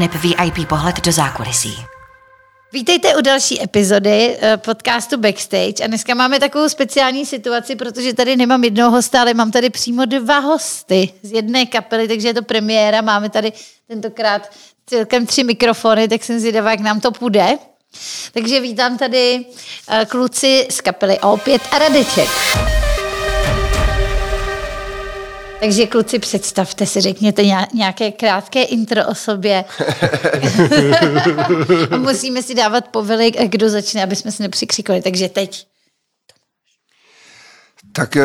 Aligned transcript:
aneb 0.00 0.14
VIP 0.14 0.68
pohled 0.68 1.00
do 1.00 1.12
zákulisí. 1.12 1.76
Vítejte 2.72 3.16
u 3.16 3.20
další 3.20 3.62
epizody 3.62 4.36
eh, 4.40 4.56
podcastu 4.56 5.18
Backstage 5.18 5.84
a 5.84 5.86
dneska 5.86 6.14
máme 6.14 6.40
takovou 6.40 6.68
speciální 6.68 7.26
situaci, 7.26 7.76
protože 7.76 8.14
tady 8.14 8.36
nemám 8.36 8.64
jednoho 8.64 8.90
hosta, 8.90 9.20
ale 9.20 9.34
mám 9.34 9.50
tady 9.50 9.70
přímo 9.70 10.04
dva 10.04 10.38
hosty 10.38 11.08
z 11.22 11.32
jedné 11.32 11.66
kapely, 11.66 12.08
takže 12.08 12.28
je 12.28 12.34
to 12.34 12.42
premiéra, 12.42 13.00
máme 13.00 13.30
tady 13.30 13.52
tentokrát 13.88 14.50
celkem 14.86 15.26
tři 15.26 15.44
mikrofony, 15.44 16.08
tak 16.08 16.24
jsem 16.24 16.40
zvědavá, 16.40 16.70
jak 16.70 16.80
nám 16.80 17.00
to 17.00 17.10
půjde. 17.10 17.58
Takže 18.32 18.60
vítám 18.60 18.98
tady 18.98 19.44
eh, 19.88 20.06
kluci 20.08 20.66
z 20.70 20.80
kapely 20.80 21.14
O5 21.14 21.60
a 21.70 21.78
Radeček. 21.78 22.28
Takže 25.60 25.86
kluci, 25.86 26.18
představte 26.18 26.86
si, 26.86 27.00
řekněte 27.00 27.42
nějaké 27.74 28.12
krátké 28.12 28.62
intro 28.62 29.06
o 29.06 29.14
sobě. 29.14 29.64
Musíme 31.98 32.42
si 32.42 32.54
dávat 32.54 32.88
povely, 32.88 33.30
kdo 33.30 33.68
začne, 33.68 34.02
aby 34.02 34.16
jsme 34.16 34.32
se 34.32 34.42
nepřikřikli. 34.42 35.02
Takže 35.02 35.28
teď. 35.28 35.66
Tak 37.92 38.16
eh, 38.16 38.24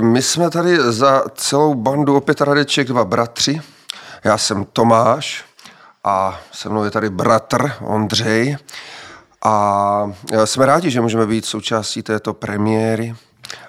my 0.00 0.22
jsme 0.22 0.50
tady 0.50 0.92
za 0.92 1.24
celou 1.34 1.74
bandu 1.74 2.16
opět 2.16 2.40
Radeček 2.40 2.88
dva 2.88 3.04
bratři. 3.04 3.60
Já 4.24 4.38
jsem 4.38 4.64
Tomáš 4.64 5.44
a 6.04 6.40
se 6.52 6.68
mnou 6.68 6.84
je 6.84 6.90
tady 6.90 7.10
bratr 7.10 7.72
Ondřej. 7.80 8.56
A 9.44 10.12
eh, 10.32 10.46
jsme 10.46 10.66
rádi, 10.66 10.90
že 10.90 11.00
můžeme 11.00 11.26
být 11.26 11.44
součástí 11.44 12.02
této 12.02 12.34
premiéry 12.34 13.14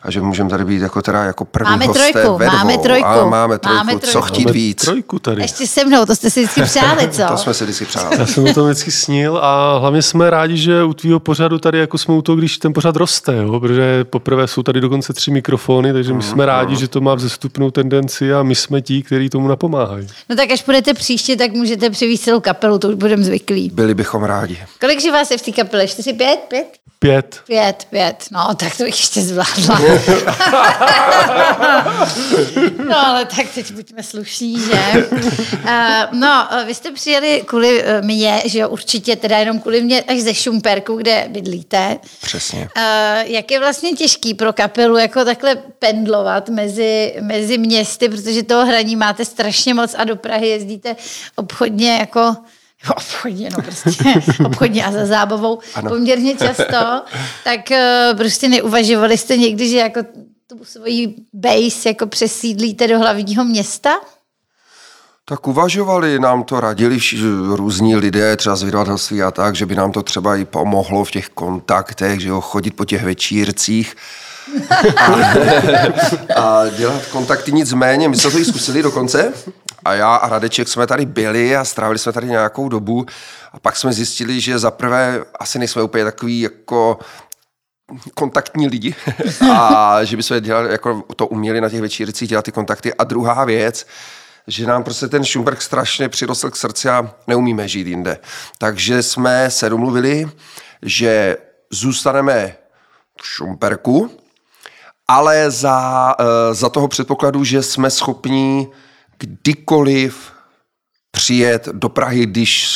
a 0.03 0.11
že 0.11 0.22
můžeme 0.22 0.50
tady 0.50 0.66
být 0.66 0.81
jako 0.81 1.02
teda 1.02 1.23
jako 1.23 1.45
první 1.45 1.72
máme 1.72 1.86
hosté 1.86 2.11
trojku, 2.11 2.38
ve 2.38 2.45
dvou. 2.45 2.58
Máme 2.58 2.78
trojku, 2.78 3.08
a 3.08 3.25
máme 3.25 3.59
trojku, 3.59 3.78
máme 3.78 3.92
trojku. 3.92 4.08
co 4.08 4.22
chtít 4.22 4.45
máme 4.45 4.53
víc. 4.53 4.81
trojku 4.81 5.19
tady. 5.19 5.42
Ještě 5.42 5.67
se 5.67 5.86
mnou, 5.86 6.06
to 6.06 6.16
jste 6.16 6.30
si 6.30 6.39
vždycky 6.39 6.61
přáli, 6.61 7.09
co? 7.09 7.23
To 7.28 7.38
jsme 7.38 7.53
si 7.53 7.64
vždycky 7.64 7.86
přáli. 7.86 8.19
Já 8.19 8.25
jsem 8.25 8.45
o 8.45 8.53
tom 8.53 8.66
vždycky 8.66 8.92
snil 8.92 9.38
a 9.38 9.78
hlavně 9.78 10.02
jsme 10.02 10.30
rádi, 10.30 10.58
že 10.58 10.84
u 10.84 10.94
tvýho 10.94 11.19
pořadu 11.19 11.59
tady 11.59 11.80
jako 11.80 11.97
jsme 11.97 12.14
u 12.14 12.22
toho, 12.22 12.36
když 12.36 12.58
ten 12.58 12.73
pořad 12.73 12.95
roste, 12.95 13.36
jo? 13.36 13.59
protože 13.59 14.03
poprvé 14.03 14.47
jsou 14.47 14.64
tady 14.64 14.81
dokonce 14.81 15.14
tři 15.14 15.31
mikrofony, 15.31 15.94
takže 15.94 16.14
my 16.14 16.23
jsme 16.23 16.45
rádi, 16.45 16.75
že 16.75 16.88
to 16.88 17.02
má 17.02 17.16
vzestupnou 17.16 17.72
tendenci 17.72 18.34
a 18.34 18.44
my 18.44 18.56
jsme 18.56 18.81
ti, 18.81 19.03
kteří 19.03 19.30
tomu 19.30 19.47
napomáhají. 19.47 20.08
No 20.30 20.36
tak 20.36 20.52
až 20.52 20.64
budete 20.64 20.94
příště, 20.94 21.36
tak 21.36 21.52
můžete 21.52 21.89
přivízt 21.89 22.23
celou 22.23 22.39
kapelu, 22.39 22.80
to 22.80 22.88
už 22.89 22.95
budeme 22.95 23.23
zvyklí. 23.23 23.72
Byli 23.73 23.95
bychom 23.95 24.23
rádi. 24.23 24.58
Kolik 24.80 25.02
že 25.02 25.12
vás 25.12 25.31
je 25.31 25.38
v 25.38 25.41
té 25.41 25.52
kapele? 25.52 25.88
Čtyři, 25.88 26.14
pět? 26.14 26.39
Pět? 26.47 26.67
Pět. 27.00 27.41
Pět, 27.47 27.88
pět. 27.89 28.25
No, 28.31 28.56
tak 28.56 28.78
to 28.78 28.84
bych 28.84 29.00
ještě 29.00 29.22
zvládla. 29.76 29.98
no, 32.90 33.08
ale 33.08 33.26
tak 33.26 33.48
teď 33.56 33.72
buďme 33.72 34.04
slušní, 34.04 34.59
že? 34.59 35.08
Uh, 35.12 36.20
no, 36.20 36.48
vy 36.66 36.76
jste 36.76 36.92
přijeli 36.92 37.44
kvůli 37.46 37.84
uh, 37.84 38.06
mě, 38.06 38.42
že 38.46 38.59
jo, 38.59 38.70
určitě 38.70 39.16
teda 39.16 39.38
jenom 39.38 39.59
kvůli 39.59 39.82
mě 39.82 40.02
až 40.02 40.20
ze 40.20 40.34
Šumperku, 40.34 40.96
kde 40.96 41.26
bydlíte. 41.30 41.98
Přesně. 42.22 42.70
Jak 43.24 43.52
je 43.52 43.59
vlastně 43.59 43.92
těžký 43.92 44.34
pro 44.34 44.54
kapelu 44.54 44.98
jako 44.98 45.26
takhle 45.26 45.56
pendlovat 45.56 46.50
mezi, 46.50 47.16
mezi 47.22 47.58
městy, 47.58 48.09
protože 48.09 48.44
toho 48.44 48.66
hraní 48.66 48.96
máte 48.96 49.26
strašně 49.26 49.74
moc 49.74 49.96
a 49.98 50.04
do 50.04 50.16
Prahy 50.16 50.48
jezdíte 50.48 50.96
obchodně 51.36 51.98
jako 51.98 52.36
obchodně, 52.97 53.50
no 53.58 53.64
prostě 53.64 54.14
obchodně 54.45 54.86
a 54.86 54.92
za 54.92 55.06
zábavou 55.06 55.59
ano. 55.75 55.89
poměrně 55.89 56.36
často, 56.38 57.03
tak 57.44 57.61
uh, 57.72 58.17
prostě 58.17 58.50
neuvažovali 58.50 59.17
jste 59.17 59.38
někdy, 59.38 59.69
že 59.69 59.78
jako 59.78 60.00
tu 60.47 60.66
svoji 60.66 61.16
base 61.34 61.89
jako 61.89 62.08
přesídlíte 62.08 62.88
do 62.88 63.00
hlavního 63.00 63.46
města? 63.46 63.90
Tak 65.25 65.47
uvažovali, 65.47 66.19
nám 66.19 66.44
to 66.44 66.59
radili 66.59 67.00
různí 67.53 67.96
lidé, 67.96 68.35
třeba 68.35 68.56
z 68.56 68.63
vydavatelství 68.63 69.23
a 69.23 69.31
tak, 69.31 69.56
že 69.56 69.66
by 69.66 69.75
nám 69.75 69.91
to 69.91 70.03
třeba 70.03 70.35
i 70.35 70.46
pomohlo 70.46 71.06
v 71.06 71.12
těch 71.12 71.29
kontaktech, 71.29 72.19
že 72.19 72.29
jo, 72.29 72.41
chodit 72.41 72.72
po 72.72 72.85
těch 72.85 73.03
večírcích 73.03 73.96
a, 74.97 75.13
a 76.35 76.69
dělat 76.78 77.06
kontakty 77.06 77.52
nicméně. 77.52 78.09
My 78.09 78.18
jsme 78.18 78.31
to 78.31 78.40
i 78.40 78.46
zkusili 78.46 78.84
dokonce 78.84 79.34
a 79.88 79.94
já 79.94 80.16
a 80.16 80.30
Radeček 80.30 80.68
jsme 80.68 80.88
tady 80.88 81.06
byli 81.06 81.56
a 81.56 81.66
strávili 81.66 82.00
jsme 82.00 82.14
tady 82.14 82.28
nějakou 82.28 82.70
dobu 82.70 83.06
a 83.52 83.59
pak 83.59 83.75
jsme 83.75 83.94
zjistili, 83.94 84.42
že 84.42 84.59
za 84.59 84.72
prvé 84.72 85.25
asi 85.40 85.59
nejsme 85.59 85.84
úplně 85.84 86.03
takový 86.03 86.42
jako 86.42 87.00
kontaktní 88.14 88.68
lidi 88.68 88.96
a 89.53 90.03
že 90.03 90.18
bychom 90.18 90.42
dělali, 90.42 90.72
jako 90.72 91.03
to 91.16 91.28
uměli 91.28 91.62
na 91.62 91.70
těch 91.70 91.81
večírcích 91.81 92.30
dělat 92.30 92.46
ty 92.46 92.52
kontakty. 92.52 92.94
A 92.94 93.03
druhá 93.03 93.46
věc, 93.46 93.88
že 94.47 94.66
nám 94.66 94.84
prostě 94.84 95.08
ten 95.08 95.26
Šumberg 95.26 95.62
strašně 95.62 96.09
přirostl 96.09 96.50
k 96.52 96.56
srdci 96.56 96.90
a 96.90 97.12
neumíme 97.28 97.68
žít 97.68 97.88
jinde. 97.88 98.20
Takže 98.58 99.03
jsme 99.03 99.52
se 99.52 99.70
domluvili, 99.70 100.30
že 100.81 101.38
zůstaneme 101.72 102.56
v 103.22 103.28
Šumperku, 103.28 104.12
ale 105.08 105.52
za, 105.52 106.16
eh, 106.20 106.53
za 106.53 106.70
toho 106.70 106.88
předpokladu, 106.88 107.44
že 107.44 107.64
jsme 107.64 107.90
schopni 107.90 108.68
kdykoliv 109.19 110.31
přijet 111.11 111.67
do 111.72 111.89
Prahy, 111.89 112.25
když 112.25 112.67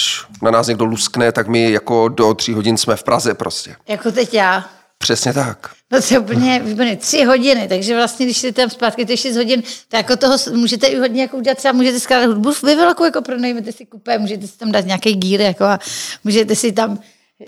na 0.41 0.52
nás 0.52 0.68
někdo 0.68 0.85
luskne, 0.85 1.31
tak 1.31 1.47
my 1.47 1.72
jako 1.72 2.07
do 2.07 2.34
tří 2.34 2.53
hodin 2.53 2.78
jsme 2.78 2.96
v 2.96 3.03
Praze 3.03 3.34
prostě. 3.34 3.75
Jako 3.88 4.12
teď 4.12 4.34
já. 4.34 4.69
Přesně 4.97 5.34
tak. 5.34 5.72
No 5.91 6.02
to 6.02 6.13
je 6.13 6.19
úplně 6.19 6.59
výborné. 6.59 6.96
Tři 6.96 7.24
hodiny, 7.24 7.68
takže 7.68 7.96
vlastně, 7.96 8.25
když 8.25 8.38
jste 8.38 8.52
tam 8.52 8.69
zpátky, 8.69 9.06
to 9.06 9.12
je 9.12 9.18
šest 9.18 9.35
hodin, 9.35 9.63
tak 9.90 10.09
jako 10.09 10.16
toho 10.16 10.38
můžete 10.56 10.88
i 10.88 11.00
hodně 11.00 11.22
jako 11.22 11.38
udělat, 11.38 11.57
třeba 11.57 11.72
můžete 11.72 12.00
skládat 12.00 12.28
hudbu 12.28 12.53
ve 12.63 12.75
velkou, 12.75 13.06
jako 13.06 13.22
pronajmete 13.22 13.72
si 13.72 13.85
kupé, 13.85 14.18
můžete 14.18 14.47
si 14.47 14.58
tam 14.58 14.72
dát 14.72 14.85
nějaký 14.85 15.13
gír, 15.13 15.41
jako 15.41 15.63
a 15.63 15.79
můžete 16.23 16.56
si 16.56 16.72
tam 16.72 17.00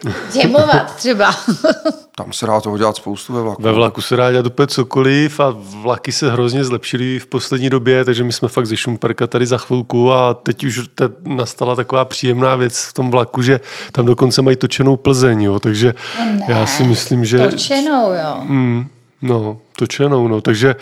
Džemovat 0.34 0.96
třeba. 0.96 1.36
Tam 2.16 2.34
se 2.34 2.48
dá 2.48 2.62
toho 2.62 2.78
dělat 2.78 2.96
spoustu 2.96 3.34
ve 3.34 3.42
vlaku. 3.42 3.62
Ve 3.62 3.72
vlaku 3.72 4.02
se 4.02 4.16
dá 4.16 4.32
dělat 4.32 4.46
úplně 4.46 4.68
cokoliv 4.68 5.40
a 5.40 5.56
vlaky 5.58 6.12
se 6.12 6.32
hrozně 6.32 6.64
zlepšily 6.64 7.20
v 7.20 7.28
poslední 7.28 7.70
době, 7.70 8.06
takže 8.06 8.24
my 8.24 8.34
jsme 8.34 8.48
fakt 8.48 8.66
ze 8.66 8.78
Šumperka 8.78 9.28
tady 9.28 9.46
za 9.46 9.58
chvilku 9.58 10.14
a 10.14 10.34
teď 10.34 10.64
už 10.64 10.82
te 10.96 11.10
nastala 11.24 11.76
taková 11.76 12.06
příjemná 12.06 12.56
věc 12.56 12.80
v 12.80 12.94
tom 12.94 13.12
vlaku, 13.12 13.42
že 13.42 13.60
tam 13.92 14.06
dokonce 14.06 14.42
mají 14.42 14.58
točenou 14.58 14.98
Plzeň, 14.98 15.42
jo, 15.42 15.60
takže 15.60 15.94
ne, 16.18 16.46
já 16.48 16.66
si 16.66 16.84
myslím, 16.84 17.26
že... 17.26 17.48
Točenou, 17.48 18.14
jo. 18.14 18.38
Mm, 18.42 18.88
no, 19.22 19.58
točenou, 19.76 20.28
no, 20.28 20.42
takže 20.42 20.76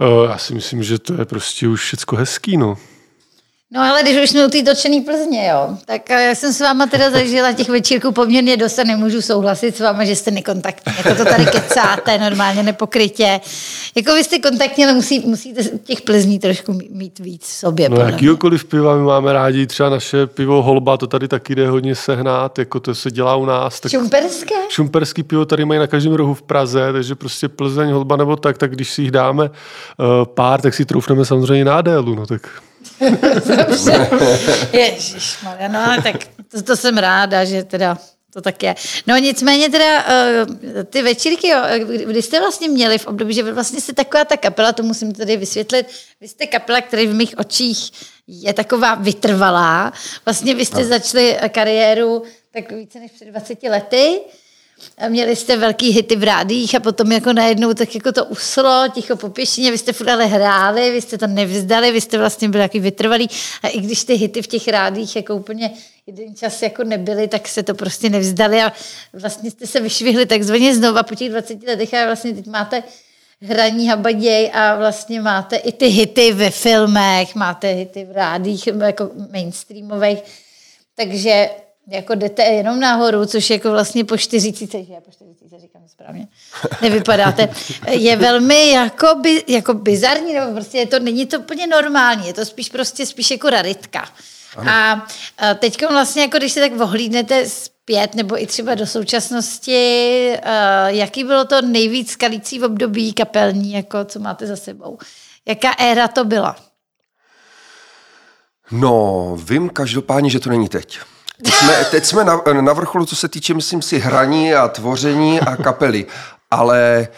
uh, 0.00 0.30
já 0.30 0.38
si 0.38 0.54
myslím, 0.54 0.82
že 0.82 0.98
to 0.98 1.14
je 1.14 1.24
prostě 1.24 1.68
už 1.68 1.80
všecko 1.80 2.16
hezký, 2.16 2.56
no. 2.56 2.76
No 3.70 3.80
ale 3.80 4.02
když 4.02 4.22
už 4.22 4.30
jsme 4.30 4.46
u 4.46 4.50
té 4.50 4.62
točený 4.62 5.00
Plzně, 5.00 5.48
jo, 5.48 5.76
tak 5.86 6.10
já 6.10 6.34
jsem 6.34 6.52
s 6.52 6.60
váma 6.60 6.86
teda 6.86 7.10
zažila 7.10 7.52
těch 7.52 7.68
večírků 7.68 8.12
poměrně 8.12 8.56
dost 8.56 8.78
a 8.78 8.84
nemůžu 8.84 9.22
souhlasit 9.22 9.76
s 9.76 9.80
váma, 9.80 10.04
že 10.04 10.16
jste 10.16 10.30
nekontaktní. 10.30 10.92
Jako 10.96 11.14
to 11.14 11.24
tady 11.24 11.46
kecáte 11.46 12.18
normálně 12.18 12.62
nepokrytě. 12.62 13.40
Jako 13.94 14.14
vy 14.14 14.24
jste 14.24 14.38
kontaktní, 14.38 14.84
ale 14.84 14.94
musí, 14.94 15.20
musíte 15.20 15.62
těch 15.64 16.00
Plzní 16.00 16.38
trošku 16.38 16.78
mít 16.90 17.18
víc 17.18 17.42
v 17.42 17.52
sobě. 17.52 17.88
No 17.88 17.96
jakýkoliv 17.96 18.64
piva 18.64 18.96
my 18.96 19.02
máme 19.02 19.32
rádi, 19.32 19.66
třeba 19.66 19.90
naše 19.90 20.26
pivo 20.26 20.62
Holba, 20.62 20.96
to 20.96 21.06
tady 21.06 21.28
taky 21.28 21.54
jde 21.54 21.68
hodně 21.68 21.94
sehnat, 21.94 22.58
jako 22.58 22.80
to 22.80 22.94
se 22.94 23.10
dělá 23.10 23.36
u 23.36 23.44
nás. 23.44 23.80
Tak 23.80 23.92
šumperské? 23.92 24.54
Šumperský 24.68 25.22
pivo 25.22 25.44
tady 25.44 25.64
mají 25.64 25.80
na 25.80 25.86
každém 25.86 26.12
rohu 26.12 26.34
v 26.34 26.42
Praze, 26.42 26.92
takže 26.92 27.14
prostě 27.14 27.48
Plzeň, 27.48 27.90
Holba 27.90 28.16
nebo 28.16 28.36
tak, 28.36 28.58
tak 28.58 28.70
když 28.70 28.90
si 28.90 29.02
jich 29.02 29.10
dáme 29.10 29.44
uh, 29.44 30.06
pár, 30.24 30.60
tak 30.60 30.74
si 30.74 30.84
troufneme 30.84 31.24
samozřejmě 31.24 31.64
na 31.64 31.78
Adélu, 31.78 32.14
no 32.14 32.26
tak 32.26 32.42
Ježíš, 34.72 35.38
no 35.68 35.80
ale 35.84 36.02
tak 36.02 36.16
to, 36.50 36.62
to 36.62 36.76
jsem 36.76 36.98
ráda, 36.98 37.44
že 37.44 37.64
teda 37.64 37.98
to 38.36 38.42
tak 38.42 38.62
je. 38.62 38.74
No 39.06 39.16
nicméně 39.16 39.70
teda 39.70 40.04
uh, 40.04 40.82
ty 40.84 41.02
večírky, 41.02 41.48
jo, 41.48 41.58
kdy 42.06 42.22
jste 42.22 42.40
vlastně 42.40 42.68
měli 42.68 42.98
v 42.98 43.06
období, 43.06 43.34
že 43.34 43.42
vy 43.42 43.52
vlastně 43.52 43.80
jste 43.80 43.92
taková 43.92 44.24
ta 44.24 44.36
kapela, 44.36 44.72
to 44.72 44.82
musím 44.82 45.12
tady 45.12 45.36
vysvětlit, 45.36 45.86
vy 46.20 46.28
jste 46.28 46.46
kapela, 46.46 46.80
která 46.80 47.02
v 47.02 47.14
mých 47.14 47.38
očích 47.38 47.90
je 48.26 48.52
taková 48.52 48.94
vytrvalá. 48.94 49.92
Vlastně 50.24 50.54
vy 50.54 50.64
jste 50.64 50.82
no. 50.82 50.88
začali 50.88 51.36
kariéru 51.48 52.22
tak 52.52 52.72
více 52.72 53.00
než 53.00 53.10
před 53.10 53.28
20 53.28 53.62
lety, 53.62 54.20
Měli 55.08 55.36
jste 55.36 55.56
velký 55.56 55.90
hity 55.90 56.16
v 56.16 56.22
rádích 56.22 56.74
a 56.74 56.80
potom 56.80 57.12
jako 57.12 57.32
najednou 57.32 57.74
tak 57.74 57.94
jako 57.94 58.12
to 58.12 58.24
uslo, 58.24 58.84
ticho 58.94 59.16
po 59.16 59.28
pěšině, 59.28 59.70
vy 59.70 59.78
jste 59.78 59.92
furt 59.92 60.08
ale 60.08 60.26
hráli, 60.26 60.90
vy 60.90 61.00
jste 61.00 61.18
to 61.18 61.26
nevzdali, 61.26 61.92
vy 61.92 62.00
jste 62.00 62.18
vlastně 62.18 62.48
byli 62.48 62.64
takový 62.64 62.80
vytrvalý. 62.80 63.28
A 63.62 63.68
i 63.68 63.80
když 63.80 64.04
ty 64.04 64.14
hity 64.14 64.42
v 64.42 64.46
těch 64.46 64.68
rádích 64.68 65.16
jako 65.16 65.36
úplně 65.36 65.70
jeden 66.06 66.34
čas 66.34 66.62
jako 66.62 66.84
nebyly, 66.84 67.28
tak 67.28 67.48
se 67.48 67.62
to 67.62 67.74
prostě 67.74 68.10
nevzdali 68.10 68.62
a 68.62 68.72
vlastně 69.12 69.50
jste 69.50 69.66
se 69.66 69.80
vyšvihli 69.80 70.26
takzvaně 70.26 70.74
znova 70.74 71.02
po 71.02 71.14
těch 71.14 71.30
20 71.30 71.62
letech 71.62 71.94
a 71.94 72.06
vlastně 72.06 72.34
teď 72.34 72.46
máte 72.46 72.82
hraní 73.42 73.88
habaděj 73.88 74.50
a 74.54 74.76
vlastně 74.76 75.20
máte 75.20 75.56
i 75.56 75.72
ty 75.72 75.86
hity 75.86 76.32
ve 76.32 76.50
filmech, 76.50 77.34
máte 77.34 77.68
hity 77.68 78.04
v 78.04 78.12
rádích 78.12 78.66
jako 78.66 79.10
mainstreamových, 79.32 80.18
takže 80.94 81.48
jako 81.88 82.14
jdete 82.14 82.42
jenom 82.42 82.80
nahoru, 82.80 83.26
což 83.26 83.50
jako 83.50 83.70
vlastně 83.70 84.04
po 84.04 84.16
40, 84.16 84.66
že 84.70 84.94
po 85.04 85.10
40 85.10 85.60
říkám 85.60 85.82
správně, 85.88 86.28
nevypadáte, 86.82 87.48
je 87.90 88.16
velmi 88.16 88.70
jako, 88.70 89.14
by, 89.14 89.44
jako 89.46 89.74
bizarní, 89.74 90.34
nebo 90.34 90.52
prostě 90.52 90.78
je 90.78 90.86
to, 90.86 90.98
není 90.98 91.26
to 91.26 91.38
úplně 91.38 91.66
normální, 91.66 92.26
je 92.26 92.34
to 92.34 92.44
spíš 92.44 92.68
prostě 92.68 93.06
spíš 93.06 93.30
jako 93.30 93.50
raritka. 93.50 94.08
A 94.70 95.06
teď 95.58 95.82
vlastně, 95.90 96.22
jako 96.22 96.38
když 96.38 96.52
se 96.52 96.60
tak 96.60 96.80
ohlídnete 96.80 97.48
zpět, 97.48 98.14
nebo 98.14 98.42
i 98.42 98.46
třeba 98.46 98.74
do 98.74 98.86
současnosti, 98.86 100.32
jaký 100.86 101.24
bylo 101.24 101.44
to 101.44 101.62
nejvíc 101.62 102.10
skalící 102.10 102.58
v 102.58 102.64
období 102.64 103.12
kapelní, 103.12 103.72
jako 103.72 104.04
co 104.04 104.18
máte 104.18 104.46
za 104.46 104.56
sebou? 104.56 104.98
Jaká 105.48 105.72
éra 105.78 106.08
to 106.08 106.24
byla? 106.24 106.56
No, 108.70 109.36
vím 109.44 109.68
každopádně, 109.68 110.30
že 110.30 110.40
to 110.40 110.50
není 110.50 110.68
teď. 110.68 110.98
Teď 111.42 111.54
jsme, 111.54 111.84
teď 111.90 112.04
jsme 112.04 112.24
na, 112.24 112.40
na 112.60 112.72
vrcholu, 112.72 113.06
co 113.06 113.16
se 113.16 113.28
týče, 113.28 113.54
myslím 113.54 113.82
si, 113.82 113.98
hraní 113.98 114.54
a 114.54 114.68
tvoření 114.68 115.40
a 115.40 115.56
kapely. 115.56 116.06
Ale 116.50 117.08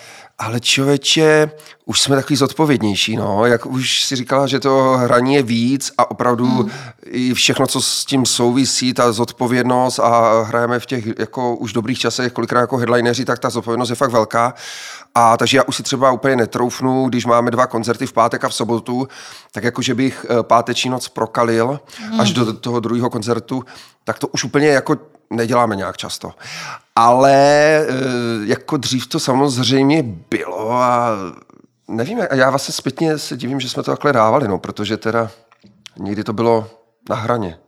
ale 0.40 0.60
člověče, 0.60 1.50
už 1.84 2.00
jsme 2.00 2.16
takový 2.16 2.36
zodpovědnější, 2.36 3.16
no. 3.16 3.46
Jak 3.46 3.66
už 3.66 4.04
si 4.04 4.16
říkala, 4.16 4.46
že 4.46 4.60
to 4.60 4.96
hraní 4.98 5.34
je 5.34 5.42
víc 5.42 5.92
a 5.98 6.10
opravdu 6.10 6.46
hmm. 6.46 6.70
i 7.04 7.34
všechno, 7.34 7.66
co 7.66 7.82
s 7.82 8.04
tím 8.04 8.26
souvisí, 8.26 8.94
ta 8.94 9.12
zodpovědnost 9.12 9.98
a 9.98 10.42
hrajeme 10.42 10.80
v 10.80 10.86
těch 10.86 11.04
jako 11.18 11.56
už 11.56 11.72
dobrých 11.72 11.98
časech, 11.98 12.32
kolikrát 12.32 12.60
jako 12.60 12.76
headlineři, 12.76 13.24
tak 13.24 13.38
ta 13.38 13.50
zodpovědnost 13.50 13.90
je 13.90 13.96
fakt 13.96 14.10
velká. 14.10 14.54
A 15.20 15.36
takže 15.36 15.56
já 15.56 15.62
už 15.62 15.76
si 15.76 15.82
třeba 15.82 16.12
úplně 16.12 16.36
netroufnu, 16.36 17.08
když 17.08 17.26
máme 17.26 17.50
dva 17.50 17.66
koncerty 17.66 18.06
v 18.06 18.12
pátek 18.12 18.44
a 18.44 18.48
v 18.48 18.54
sobotu, 18.54 19.08
tak 19.52 19.64
jako 19.64 19.82
že 19.82 19.94
bych 19.94 20.26
eh, 20.28 20.42
páteční 20.42 20.90
noc 20.90 21.08
prokalil 21.08 21.80
hmm. 21.96 22.20
až 22.20 22.32
do 22.32 22.52
toho 22.52 22.80
druhého 22.80 23.10
koncertu, 23.10 23.64
tak 24.04 24.18
to 24.18 24.28
už 24.28 24.44
úplně 24.44 24.68
jako 24.68 24.96
neděláme 25.30 25.76
nějak 25.76 25.96
často. 25.96 26.32
Ale 26.96 27.32
eh, 27.32 27.86
jako 28.44 28.76
dřív 28.76 29.06
to 29.06 29.20
samozřejmě 29.20 30.02
bylo 30.30 30.72
a 30.72 31.10
nevím, 31.88 32.18
já 32.32 32.50
vlastně 32.50 32.74
zpětně 32.74 33.18
se 33.18 33.36
divím, 33.36 33.60
že 33.60 33.68
jsme 33.68 33.82
to 33.82 33.90
takhle 33.90 34.12
dávali, 34.12 34.48
no, 34.48 34.58
protože 34.58 34.96
teda 34.96 35.30
někdy 35.98 36.24
to 36.24 36.32
bylo 36.32 36.70
na 37.10 37.16
hraně. 37.16 37.58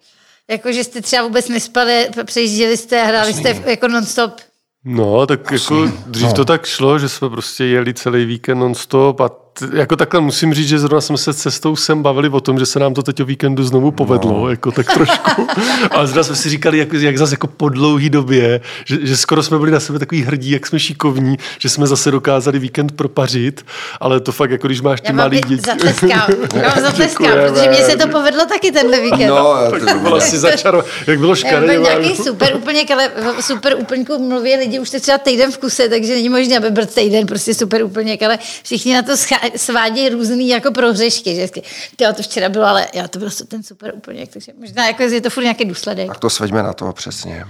Jako, 0.48 0.72
že 0.72 0.84
jste 0.84 1.02
třeba 1.02 1.22
vůbec 1.22 1.48
nespali, 1.48 2.10
přejížděli 2.24 2.76
jste, 2.76 3.04
hráli 3.04 3.34
jste 3.34 3.62
jako 3.66 3.88
non-stop. 3.88 4.49
No, 4.84 5.26
tak 5.26 5.52
jako 5.52 5.88
dřív 6.06 6.28
no. 6.28 6.32
to 6.34 6.44
tak 6.44 6.66
šlo, 6.66 6.98
že 6.98 7.08
jsme 7.08 7.30
prostě 7.30 7.64
jeli 7.64 7.94
celý 7.94 8.24
víkend 8.24 8.58
non-stop 8.58 9.20
a 9.20 9.30
jako 9.72 9.96
takhle 9.96 10.20
musím 10.20 10.54
říct, 10.54 10.68
že 10.68 10.78
zrovna 10.78 11.00
jsme 11.00 11.18
se 11.18 11.34
cestou 11.34 11.76
sem 11.76 12.02
bavili 12.02 12.28
o 12.28 12.40
tom, 12.40 12.58
že 12.58 12.66
se 12.66 12.78
nám 12.78 12.94
to 12.94 13.02
teď 13.02 13.20
o 13.20 13.24
víkendu 13.24 13.64
znovu 13.64 13.90
povedlo, 13.90 14.32
no. 14.32 14.48
jako 14.48 14.72
tak 14.72 14.94
trošku. 14.94 15.46
A 15.90 16.06
zrovna 16.06 16.22
jsme 16.22 16.36
si 16.36 16.50
říkali, 16.50 16.78
jak, 16.78 16.92
jak 16.92 17.18
zase 17.18 17.34
jako 17.34 17.46
po 17.46 17.68
dlouhý 17.68 18.10
době, 18.10 18.60
že, 18.84 18.98
že, 19.02 19.16
skoro 19.16 19.42
jsme 19.42 19.58
byli 19.58 19.70
na 19.70 19.80
sebe 19.80 19.98
takový 19.98 20.22
hrdí, 20.22 20.50
jak 20.50 20.66
jsme 20.66 20.78
šikovní, 20.78 21.36
že 21.58 21.68
jsme 21.68 21.86
zase 21.86 22.10
dokázali 22.10 22.58
víkend 22.58 22.92
propařit, 22.92 23.66
ale 24.00 24.20
to 24.20 24.32
fakt 24.32 24.50
jako 24.50 24.66
když 24.66 24.80
máš 24.80 25.00
ty 25.00 25.12
malý 25.12 25.40
děti. 25.40 25.56
Zatleskám, 25.66 26.28
já 26.54 26.68
vám 26.68 26.80
zatleskám, 26.80 27.32
protože 27.32 27.68
mně 27.68 27.84
se 27.84 27.96
to 27.96 28.08
povedlo 28.08 28.46
taky 28.46 28.72
tenhle 28.72 29.00
víkend. 29.00 29.28
No, 29.28 29.54
tak 29.70 29.92
to 29.92 29.98
bylo 29.98 30.16
asi 30.16 30.38
začaro, 30.38 30.84
jak 31.06 31.18
bylo 31.18 31.34
škaredě. 31.34 31.78
nějaký 31.78 32.16
super 32.16 32.56
úplněk, 32.56 32.90
ale 32.90 33.10
super 33.40 33.74
úplňku 33.78 34.18
mluví 34.18 34.56
lidi 34.56 34.78
už 34.78 34.90
teď 34.90 35.02
třeba 35.02 35.18
týden 35.18 35.52
v 35.52 35.58
kuse, 35.58 35.88
takže 35.88 36.12
není 36.12 36.28
možné, 36.28 36.56
aby 36.56 36.70
byl 36.70 36.86
týden 36.86 37.26
prostě 37.26 37.54
super 37.54 37.82
úplněk, 37.82 38.22
ale 38.22 38.38
všichni 38.62 38.94
na 38.94 39.02
to 39.02 39.12
schá- 39.12 39.49
svádějí 39.56 40.08
různý 40.08 40.48
jako 40.48 40.72
prohřešky, 40.72 41.34
že 41.34 41.48
ty, 41.48 41.62
to 41.96 42.22
včera 42.22 42.48
bylo, 42.48 42.64
ale 42.64 42.88
já 42.94 43.08
to 43.08 43.18
byl 43.18 43.28
ten 43.48 43.62
super 43.62 43.92
úplně, 43.96 44.26
takže 44.26 44.52
možná 44.60 44.86
jako 44.86 45.02
je 45.02 45.20
to 45.20 45.30
furt 45.30 45.42
nějaký 45.42 45.64
důsledek. 45.64 46.08
Tak 46.08 46.18
to 46.18 46.30
sveďme 46.30 46.62
na 46.62 46.72
to 46.72 46.92
přesně. 46.92 47.46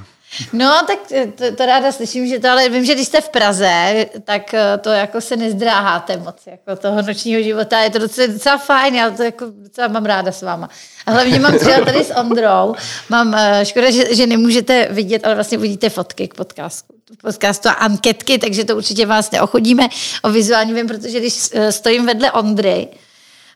No, 0.52 0.82
tak 0.86 0.98
to, 1.34 1.56
to 1.56 1.66
ráda 1.66 1.92
slyším, 1.92 2.26
že 2.26 2.38
to, 2.38 2.48
ale 2.48 2.68
vím, 2.68 2.84
že 2.84 2.94
když 2.94 3.06
jste 3.06 3.20
v 3.20 3.28
Praze, 3.28 4.06
tak 4.24 4.54
eh, 4.54 4.78
to 4.78 4.90
jako 4.90 5.20
se 5.20 5.36
nezdráháte 5.36 6.16
moc, 6.16 6.46
jako 6.46 6.76
toho 6.76 7.02
nočního 7.02 7.42
života, 7.42 7.80
je 7.80 7.90
to 7.90 7.98
docela, 7.98 8.26
docela 8.26 8.58
fajn, 8.58 8.94
já 8.94 9.10
to 9.10 9.22
jako 9.22 9.46
docela 9.50 9.88
mám 9.88 10.04
ráda 10.04 10.32
s 10.32 10.42
váma. 10.42 10.68
A 11.06 11.12
hlavně 11.12 11.40
mám 11.40 11.58
třeba 11.58 11.80
tady 11.84 12.04
s 12.04 12.14
Ondrou, 12.14 12.74
mám, 13.08 13.34
eh, 13.34 13.64
škoda, 13.64 13.90
že, 13.90 14.14
že 14.14 14.26
nemůžete 14.26 14.88
vidět, 14.90 15.24
ale 15.24 15.34
vlastně 15.34 15.58
uvidíte 15.58 15.88
fotky 15.90 16.28
k 16.28 16.34
podcastu 16.34 17.00
podcastu 17.22 17.68
a 17.68 17.72
anketky, 17.72 18.38
takže 18.38 18.64
to 18.64 18.76
určitě 18.76 19.06
vás 19.06 19.30
neochodíme 19.30 19.88
o 20.22 20.30
vizuální 20.30 20.74
vím, 20.74 20.86
protože 20.86 21.20
když 21.20 21.48
eh, 21.52 21.72
stojím 21.72 22.06
vedle 22.06 22.32
Ondry, 22.32 22.88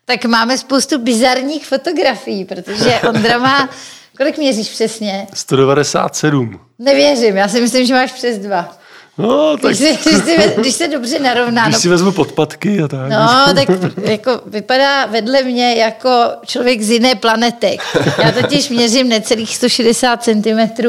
tak 0.05 0.25
máme 0.25 0.59
spoustu 0.59 0.99
bizarních 0.99 1.67
fotografií, 1.67 2.45
protože 2.45 3.01
Ondra 3.09 3.39
má, 3.39 3.69
kolik 4.17 4.39
měříš 4.39 4.69
přesně? 4.69 5.27
197. 5.35 6.61
Nevěřím, 6.79 7.37
já 7.37 7.49
si 7.49 7.61
myslím, 7.61 7.87
že 7.87 7.95
máš 7.95 8.13
přes 8.13 8.39
dva. 8.39 8.77
No, 9.19 9.57
tak... 9.57 9.77
Když, 9.77 9.79
se, 9.79 10.11
když, 10.11 10.25
se, 10.25 10.55
když 10.57 10.75
se 10.75 10.89
dobře 10.89 11.19
narovná. 11.19 11.65
Když 11.65 11.75
no, 11.75 11.81
si 11.81 11.89
vezmu 11.89 12.13
podpatky 12.13 12.83
a 12.83 12.89
tak. 12.89 13.11
No, 13.11 13.55
tak 13.55 13.69
jako 13.97 14.41
vypadá 14.47 15.07
vedle 15.07 15.43
mě 15.43 15.75
jako 15.75 16.11
člověk 16.47 16.83
z 16.83 16.91
jiné 16.91 17.15
planety. 17.15 17.79
Já 18.23 18.33
totiž 18.33 18.69
měřím 18.69 19.09
necelých 19.09 19.57
160 19.57 20.23
cm, 20.23 20.85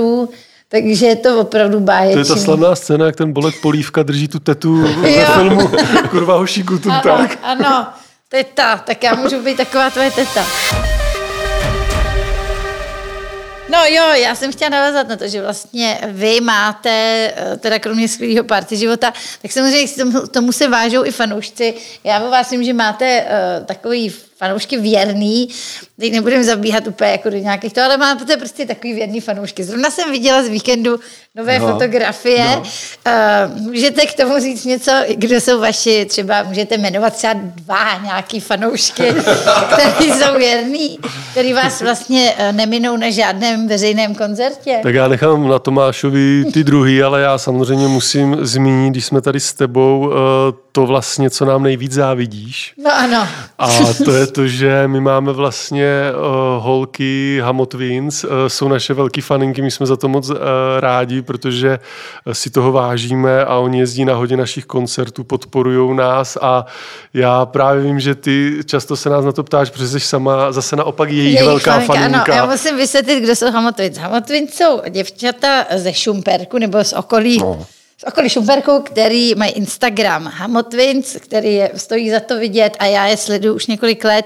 takže 0.69 1.05
je 1.05 1.15
to 1.15 1.39
opravdu 1.39 1.79
báječný. 1.79 2.13
To 2.13 2.19
je 2.19 2.35
ta 2.35 2.41
slavná 2.41 2.75
scéna, 2.75 3.05
jak 3.05 3.15
ten 3.15 3.33
Bolek 3.33 3.61
Polívka 3.61 4.03
drží 4.03 4.27
tu 4.27 4.39
tetu 4.39 4.87
ve 5.01 5.25
filmu 5.25 5.71
Kurva 6.09 6.37
hošíku, 6.37 6.77
tu 6.79 6.89
tak. 7.03 7.37
Ano, 7.43 7.87
teta, 8.29 8.77
tak 8.77 9.03
já 9.03 9.15
můžu 9.15 9.39
být 9.39 9.57
taková 9.57 9.89
tvoje 9.89 10.11
teta. 10.11 10.45
No 13.75 13.85
jo, 13.85 14.03
já 14.13 14.35
jsem 14.35 14.51
chtěla 14.51 14.69
navázat 14.69 15.07
na 15.07 15.15
to, 15.15 15.27
že 15.27 15.41
vlastně 15.41 15.99
vy 16.07 16.41
máte, 16.41 16.89
eh, 16.89 17.57
teda 17.57 17.79
kromě 17.79 18.07
skvělého 18.07 18.43
party 18.43 18.77
života, 18.77 19.13
tak 19.41 19.51
samozřejmě 19.51 19.87
k 19.87 19.97
tomu, 19.97 20.27
tomu 20.27 20.51
se 20.51 20.67
vážou 20.67 21.05
i 21.05 21.11
fanoušci. 21.11 21.73
Já 22.03 22.29
vás 22.29 22.51
vím, 22.51 22.63
že 22.63 22.73
máte 22.73 23.21
uh, 23.23 23.65
takový 23.65 24.13
fanoušky 24.37 24.77
věrný, 24.77 25.49
teď 25.99 26.13
nebudeme 26.13 26.43
zabíhat 26.43 26.87
úplně 26.87 27.11
jako 27.11 27.29
do 27.29 27.37
nějakých 27.37 27.73
to, 27.73 27.81
ale 27.81 27.97
máte 27.97 28.37
prostě 28.37 28.65
takový 28.65 28.93
věrný 28.93 29.21
fanoušky. 29.21 29.63
Zrovna 29.63 29.89
jsem 29.89 30.11
viděla 30.11 30.43
z 30.43 30.47
víkendu 30.47 30.99
nové 31.35 31.59
no, 31.59 31.67
fotografie. 31.67 32.45
No. 32.45 32.61
Uh, 32.61 33.61
můžete 33.61 34.05
k 34.05 34.13
tomu 34.13 34.39
říct 34.39 34.65
něco, 34.65 34.91
kdo 35.15 35.41
jsou 35.41 35.59
vaši, 35.59 36.05
třeba 36.05 36.43
můžete 36.43 36.77
jmenovat 36.77 37.13
třeba 37.13 37.33
dva 37.33 38.01
nějaký 38.03 38.39
fanoušky, 38.39 39.03
který 39.73 40.11
jsou 40.11 40.37
věrný, 40.37 40.99
který 41.31 41.53
vás 41.53 41.81
vlastně 41.81 42.33
uh, 42.33 42.55
neminou 42.55 42.97
na 42.97 43.09
žádném 43.09 43.67
veřejném 43.67 44.15
koncertě. 44.15 44.79
Tak 44.83 44.95
já 44.95 45.07
nechám 45.07 45.47
na 45.47 45.59
Tomášovi 45.59 46.45
ty 46.53 46.63
druhý, 46.63 47.03
ale 47.03 47.21
já 47.21 47.37
samozřejmě 47.37 47.87
musím 47.87 48.37
zmínit, 48.41 48.91
když 48.91 49.05
jsme 49.05 49.21
tady 49.21 49.39
s 49.39 49.53
tebou, 49.53 50.07
uh, 50.07 50.13
to 50.75 50.85
vlastně, 50.85 51.29
co 51.29 51.45
nám 51.45 51.63
nejvíc 51.63 51.91
závidíš. 51.91 52.73
No 52.83 52.91
ano. 52.95 53.27
A 53.59 53.67
to 54.05 54.11
je 54.11 54.27
to, 54.27 54.47
že 54.47 54.87
my 54.87 55.01
máme 55.01 55.33
vlastně 55.33 55.87
uh, 56.11 56.63
holky 56.63 57.39
Hamot 57.43 57.69
Twins, 57.69 58.23
uh, 58.23 58.29
jsou 58.47 58.67
naše 58.67 58.93
velký 58.93 59.21
faninky, 59.21 59.61
my 59.61 59.71
jsme 59.71 59.85
za 59.85 59.97
to 59.97 60.07
moc 60.07 60.29
uh, 60.29 60.37
rádi, 60.79 61.21
protože 61.21 61.79
si 62.31 62.49
toho 62.49 62.71
vážíme 62.71 63.45
a 63.45 63.55
oni 63.57 63.79
jezdí 63.79 64.05
na 64.05 64.15
hodně 64.15 64.37
našich 64.37 64.65
koncertů, 64.65 65.23
podporují 65.23 65.95
nás 65.95 66.37
a 66.41 66.65
já 67.13 67.45
právě 67.45 67.83
vím, 67.83 67.99
že 67.99 68.15
ty 68.15 68.59
často 68.65 68.95
se 68.95 69.09
nás 69.09 69.25
na 69.25 69.31
to 69.31 69.43
ptáš, 69.43 69.69
protože 69.69 69.87
jsi 69.87 69.99
sama 69.99 70.51
zase 70.51 70.75
naopak 70.75 71.09
jejich, 71.09 71.23
jejich 71.23 71.43
velká 71.43 71.71
faninka. 71.71 71.93
faninka. 71.93 72.33
Ano, 72.33 72.33
já 72.33 72.45
musím 72.45 72.77
vysvětlit, 72.77 73.19
kdo 73.19 73.35
jsou 73.35 73.51
Hamot 73.51 73.75
Twins. 73.75 73.99
Twins 74.27 74.53
jsou 74.53 74.81
děvčata 74.89 75.65
ze 75.75 75.93
Šumperku 75.93 76.57
nebo 76.57 76.83
z 76.83 76.93
okolí 76.93 77.37
no 77.37 77.65
z 77.97 78.03
okolí 78.03 78.29
Šumperku, 78.29 78.79
který 78.79 79.35
mají 79.35 79.51
Instagram 79.51 80.25
Hamotwins, 80.25 81.15
který 81.19 81.53
je, 81.53 81.71
stojí 81.75 82.09
za 82.09 82.19
to 82.19 82.39
vidět 82.39 82.77
a 82.79 82.85
já 82.85 83.07
je 83.07 83.17
sleduju 83.17 83.55
už 83.55 83.67
několik 83.67 84.03
let 84.03 84.25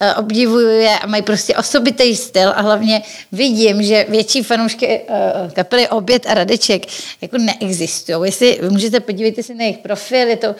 eh, 0.00 0.14
obdivuju 0.14 0.68
je 0.68 0.98
a 0.98 1.06
mají 1.06 1.22
prostě 1.22 1.56
osobitý 1.56 2.16
styl 2.16 2.52
a 2.56 2.60
hlavně 2.60 3.02
vidím, 3.32 3.82
že 3.82 4.06
větší 4.08 4.42
fanoušky 4.42 5.00
uh, 5.00 5.50
kapely 5.52 5.88
Oběd 5.88 6.26
a 6.26 6.34
Radeček 6.34 6.86
jako 7.20 7.38
neexistují. 7.38 8.18
Jestli 8.24 8.60
můžete 8.70 9.00
podívat 9.00 9.44
si 9.44 9.54
na 9.54 9.64
jejich 9.64 9.78
profil, 9.78 10.28
je 10.28 10.36
to 10.36 10.54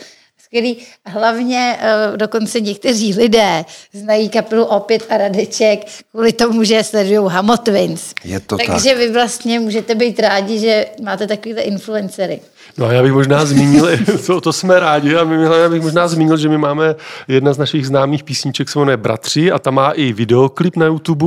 skvělý. 0.49 0.76
Hlavně 1.07 1.78
uh, 2.11 2.17
dokonce 2.17 2.61
někteří 2.61 3.14
lidé 3.14 3.64
znají 3.93 4.28
kapelu 4.28 4.64
Opět 4.64 5.02
a 5.11 5.17
Radeček 5.17 5.81
kvůli 6.11 6.33
tomu, 6.33 6.64
že 6.64 6.85
sledují 6.85 7.31
Hamotwins. 7.31 8.14
Je 8.25 8.40
to 8.40 8.57
Takže 8.57 8.90
tak. 8.90 8.99
vy 8.99 9.12
vlastně 9.12 9.61
můžete 9.61 9.95
být 9.95 10.21
rádi, 10.21 10.59
že 10.59 10.87
máte 11.02 11.26
takovýhle 11.26 11.62
influencery. 11.62 12.40
No 12.78 12.87
a 12.87 12.92
já 12.92 13.02
bych 13.02 13.12
možná 13.12 13.44
zmínil, 13.44 13.88
to, 14.26 14.40
to 14.40 14.52
jsme 14.52 14.80
rádi, 14.80 15.16
a 15.16 15.25
my, 15.25 15.42
já 15.42 15.68
bych 15.68 15.82
možná 15.82 16.08
zmínil, 16.08 16.37
že 16.37 16.48
my 16.48 16.58
máme 16.58 16.94
jedna 17.28 17.52
z 17.52 17.58
našich 17.58 17.87
známých 17.87 18.25
písniček, 18.25 18.68
se 18.68 18.78
jmenuje 18.78 18.96
Bratři 18.96 19.52
a 19.52 19.58
tam 19.58 19.75
má 19.75 19.90
i 19.90 20.12
videoklip 20.12 20.76
na 20.76 20.87
YouTube 20.87 21.26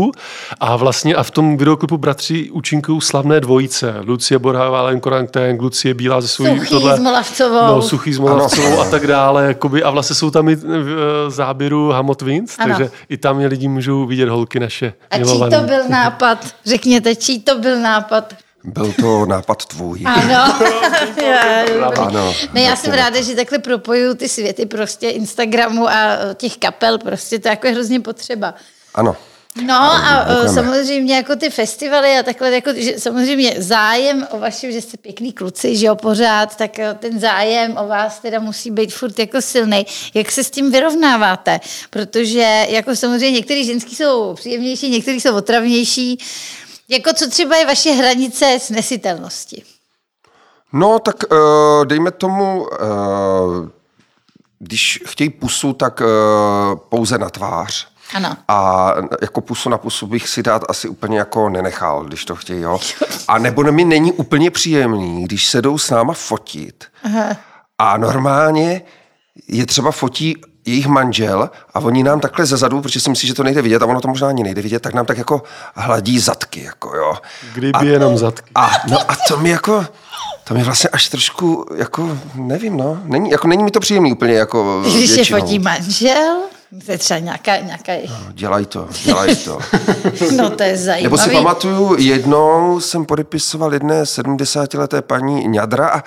a 0.60 0.76
vlastně 0.76 1.16
a 1.16 1.24
v 1.24 1.32
tom 1.32 1.58
videoklipu 1.58 1.98
Bratři 1.98 2.52
účinkují 2.52 3.02
slavné 3.02 3.40
dvojice. 3.40 3.96
Lucie 4.02 4.40
Borhavá, 4.40 4.82
Len 4.82 5.00
Koranteng, 5.00 5.62
Lucie 5.62 5.94
Bílá 5.94 6.22
ze 6.22 6.28
svojí 6.28 6.60
Suchý 6.60 6.70
tohle, 6.70 6.98
s 6.98 7.00
Molavcovou. 7.00 7.68
No, 7.68 7.82
Suchý 7.82 8.14
s 8.14 8.20
Molavcovou 8.20 8.80
a 8.80 8.90
tak 8.90 9.08
dále. 9.08 9.46
Jakoby, 9.46 9.84
a 9.84 9.90
vlastně 9.90 10.16
jsou 10.16 10.32
tam 10.32 10.50
i 10.50 10.56
v 10.56 10.66
eh, 10.66 11.32
záběru 11.32 11.90
Hamot 11.90 12.18
Twins, 12.18 12.58
takže 12.58 12.92
i 13.10 13.18
tam 13.18 13.40
je 13.40 13.48
lidi 13.48 13.68
můžou 13.68 14.06
vidět 14.06 14.30
holky 14.30 14.60
naše 14.60 14.94
A 15.12 15.18
čí 15.18 15.40
to 15.40 15.66
byl 15.66 15.90
nápad? 15.90 16.46
Řekněte, 16.66 17.16
čí 17.16 17.42
to 17.42 17.60
byl 17.60 17.80
nápad? 17.82 18.34
Byl 18.64 18.94
to 18.94 19.26
nápad 19.26 19.66
tvůj. 19.66 20.04
Ano. 20.06 20.56
ano. 22.00 22.34
Ne, 22.54 22.62
já 22.62 22.76
jsem 22.76 22.94
ráda, 22.94 23.22
že 23.22 23.36
takhle 23.36 23.60
propojuju 23.60 24.14
ty 24.14 24.30
světy 24.30 24.66
prostě 24.66 25.10
Instagramu 25.10 25.90
a 25.90 26.18
těch 26.36 26.58
kapel, 26.58 26.98
prostě 26.98 27.40
to 27.40 27.48
jako 27.48 27.68
je 27.68 27.74
hrozně 27.74 28.00
potřeba. 28.00 28.54
Ano. 28.96 29.16
No 29.66 29.74
a 29.76 30.20
děkujeme. 30.20 30.50
uh, 30.50 30.56
samozřejmě 30.56 31.16
jako 31.16 31.36
ty 31.36 31.50
festivaly 31.50 32.18
a 32.18 32.24
takhle, 32.24 32.52
jako, 32.52 32.70
že 32.76 33.00
samozřejmě 33.00 33.56
zájem 33.58 34.28
o 34.32 34.40
vaši, 34.40 34.74
že 34.74 34.82
jste 34.82 34.98
pěkný 34.98 35.34
kluci, 35.34 35.78
že 35.78 35.86
jo, 35.86 35.96
pořád, 35.96 36.56
tak 36.56 36.80
eh, 36.80 36.94
ten 37.00 37.20
zájem 37.20 37.78
o 37.78 37.88
vás 37.88 38.20
teda 38.20 38.40
musí 38.40 38.72
být 38.72 38.94
furt 38.94 39.20
jako 39.20 39.42
silný. 39.42 39.86
Jak 40.14 40.32
se 40.32 40.44
s 40.44 40.52
tím 40.52 40.72
vyrovnáváte? 40.72 41.60
Protože 41.90 42.66
jako 42.70 42.96
samozřejmě 42.96 43.32
některý 43.32 43.66
ženský 43.66 43.96
jsou 43.96 44.34
příjemnější, 44.34 44.90
některý 44.90 45.22
jsou 45.22 45.36
otravnější. 45.36 46.20
Jako 46.92 47.14
co 47.14 47.30
třeba 47.30 47.56
je 47.56 47.66
vaše 47.66 47.92
hranice 47.92 48.58
snesitelnosti? 48.62 49.64
No, 50.74 51.00
tak 51.00 51.16
uh, 51.32 51.86
dejme 51.86 52.12
tomu, 52.12 52.62
uh, 52.62 52.70
když 54.60 55.04
chtějí 55.06 55.30
pusu, 55.30 55.74
tak 55.74 56.02
uh, 56.02 56.80
pouze 56.90 57.18
na 57.18 57.30
tvář. 57.30 57.88
Ano. 58.14 58.38
A 58.48 58.92
jako 59.22 59.42
pusu 59.42 59.70
na 59.70 59.78
pusu 59.78 60.08
bych 60.08 60.30
si 60.30 60.44
dát 60.44 60.64
asi 60.70 60.90
úplně 60.90 61.18
jako 61.18 61.50
nenechal, 61.50 62.04
když 62.04 62.26
to 62.26 62.36
chtějí, 62.36 62.62
jo. 62.62 62.80
A 63.28 63.38
nebo 63.38 63.64
mi 63.64 63.86
není 63.86 64.12
úplně 64.12 64.52
příjemný, 64.52 65.24
když 65.24 65.48
se 65.48 65.62
jdou 65.62 65.78
s 65.78 65.90
náma 65.90 66.14
fotit. 66.14 66.86
Aha. 67.04 67.38
A 67.78 67.98
normálně 67.98 68.82
je 69.48 69.66
třeba 69.66 69.92
fotí 69.92 70.42
jejich 70.66 70.88
manžel 70.88 71.50
a 71.74 71.80
oni 71.80 72.04
nám 72.04 72.20
takhle 72.20 72.46
zezadu, 72.46 72.82
protože 72.82 73.00
si 73.00 73.10
myslí, 73.10 73.28
že 73.28 73.34
to 73.34 73.44
nejde 73.44 73.62
vidět 73.62 73.82
a 73.82 73.86
ono 73.86 74.02
to 74.02 74.08
možná 74.08 74.28
ani 74.28 74.44
nejde 74.44 74.62
vidět, 74.62 74.80
tak 74.80 74.94
nám 74.94 75.06
tak 75.06 75.18
jako 75.18 75.44
hladí 75.76 76.20
zadky, 76.20 76.64
jako 76.64 76.96
jo. 76.98 77.14
Kdyby 77.54 77.72
a, 77.74 77.84
jenom 77.84 78.18
zadky. 78.18 78.52
A, 78.56 78.72
no 78.90 79.12
a 79.12 79.16
to 79.28 79.38
mi 79.38 79.50
jako, 79.50 79.86
to 80.44 80.54
mi 80.54 80.64
vlastně 80.64 80.90
až 80.90 81.10
trošku, 81.10 81.66
jako, 81.76 82.18
nevím, 82.36 82.78
no, 82.78 83.00
není, 83.04 83.30
jako 83.30 83.48
není 83.48 83.64
mi 83.64 83.72
to 83.72 83.80
příjemný 83.80 84.12
úplně, 84.12 84.34
jako 84.34 84.82
Když 84.82 85.10
je 85.10 85.16
většinou. 85.16 85.40
fotí 85.40 85.60
manžel, 85.60 86.38
to 86.86 86.92
je 86.92 86.98
třeba 86.98 87.20
nějaká, 87.20 87.58
nějaká 87.58 87.94
Dělají 88.34 88.66
to, 88.66 88.88
dělají 89.04 89.36
to. 89.36 89.60
no 90.36 90.50
to 90.50 90.64
je 90.64 90.78
zajímavý. 90.78 91.04
Nebo 91.04 91.18
si 91.18 91.30
pamatuju, 91.30 91.96
jednou 92.00 92.80
jsem 92.80 93.06
podepisoval 93.06 93.74
jedné 93.74 94.04
70-leté 94.04 95.02
paní 95.02 95.48
Ňadra 95.48 95.90
a 95.90 96.04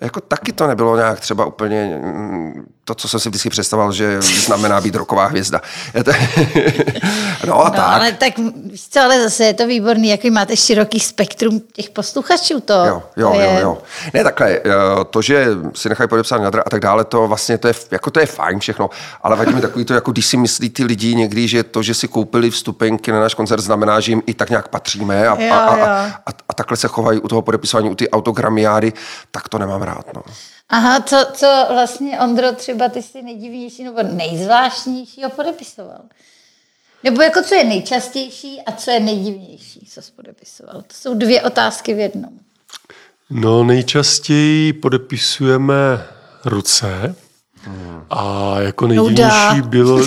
jako 0.00 0.20
taky 0.20 0.52
to 0.52 0.66
nebylo 0.66 0.96
nějak 0.96 1.20
třeba 1.20 1.44
úplně 1.44 2.00
mm, 2.02 2.66
to, 2.84 2.94
co 2.94 3.08
jsem 3.08 3.20
si 3.20 3.28
vždycky 3.28 3.50
představoval, 3.50 3.92
že 3.92 4.22
znamená 4.22 4.80
být 4.80 4.94
roková 4.94 5.26
hvězda. 5.26 5.60
no 7.46 7.60
a 7.60 7.68
No, 7.68 7.70
tak. 7.70 7.86
ale 7.88 8.12
tak 8.12 8.32
co, 8.90 9.00
ale 9.00 9.22
zase 9.22 9.44
je 9.44 9.54
to 9.54 9.66
výborný, 9.66 10.08
jaký 10.08 10.30
máte 10.30 10.56
široký 10.56 11.00
spektrum 11.00 11.60
těch 11.72 11.90
posluchačů, 11.90 12.60
to, 12.60 12.72
Jo, 12.72 13.02
jo, 13.16 13.30
to 13.32 13.40
je... 13.40 13.46
jo, 13.46 13.60
jo. 13.60 13.78
Ne, 14.14 14.24
takhle, 14.24 14.50
eh, 14.50 14.60
to, 15.10 15.22
že 15.22 15.46
si 15.74 15.88
nechají 15.88 16.08
podepsat 16.08 16.38
Ňadra 16.40 16.62
a 16.66 16.70
tak 16.70 16.80
dále, 16.80 17.04
to 17.04 17.28
vlastně, 17.28 17.58
to 17.58 17.68
je, 17.68 17.74
jako 17.90 18.10
to 18.10 18.20
je 18.20 18.26
fajn 18.26 18.58
všechno, 18.58 18.90
ale 19.22 19.36
vadí 19.36 19.54
mi 19.54 19.60
takový 19.60 19.84
to, 19.84 19.94
jako 19.94 20.12
když 20.12 20.26
si 20.26 20.36
myslí 20.36 20.70
ty 20.70 20.84
lidi 20.84 21.14
někdy, 21.14 21.48
že 21.48 21.62
to, 21.62 21.82
že 21.82 21.94
si 21.94 22.08
koupili 22.08 22.50
vstupenky 22.50 23.12
na 23.12 23.20
náš 23.20 23.34
koncert, 23.34 23.60
znamená, 23.60 24.00
že 24.00 24.12
jim 24.12 24.22
i 24.26 24.34
tak 24.34 24.50
nějak 24.50 24.68
patříme 24.68 25.28
a, 25.28 25.42
Jo, 25.42 25.52
a, 25.54 25.58
a, 25.58 25.76
jo. 25.76 25.84
a, 25.84 25.86
a, 26.26 26.30
a 26.48 26.54
takhle 26.54 26.76
se 26.76 26.88
chovají 26.88 27.20
u 27.20 27.28
toho 27.28 27.42
podepisování, 27.42 27.90
u 27.90 27.94
ty 27.94 28.10
autogramiády, 28.10 28.92
tak 29.30 29.48
to 29.48 29.58
nemám 29.58 29.82
rád, 29.86 30.14
no. 30.14 30.22
Aha, 30.68 31.00
co, 31.00 31.26
co 31.32 31.66
vlastně, 31.68 32.20
Ondro, 32.20 32.52
třeba 32.52 32.88
ty 32.88 33.02
si 33.02 33.22
nejdivnější 33.22 33.84
nebo 33.84 34.02
nejzvláštnějšího 34.02 35.30
podepisoval? 35.30 36.00
Nebo 37.02 37.22
jako 37.22 37.42
co 37.42 37.54
je 37.54 37.64
nejčastější 37.64 38.62
a 38.62 38.72
co 38.72 38.90
je 38.90 39.00
nejdivnější, 39.00 39.86
co 39.90 40.02
jsi 40.02 40.12
podepisoval? 40.12 40.82
To 40.82 40.94
jsou 40.94 41.14
dvě 41.14 41.42
otázky 41.42 41.94
v 41.94 41.98
jednom. 41.98 42.30
No 43.30 43.64
nejčastěji 43.64 44.72
podepisujeme 44.72 45.74
ruce 46.44 47.14
a 48.10 48.54
jako 48.58 48.86
Nuda. 48.86 49.52
nejdivnější 49.52 49.68
bylo... 49.68 50.00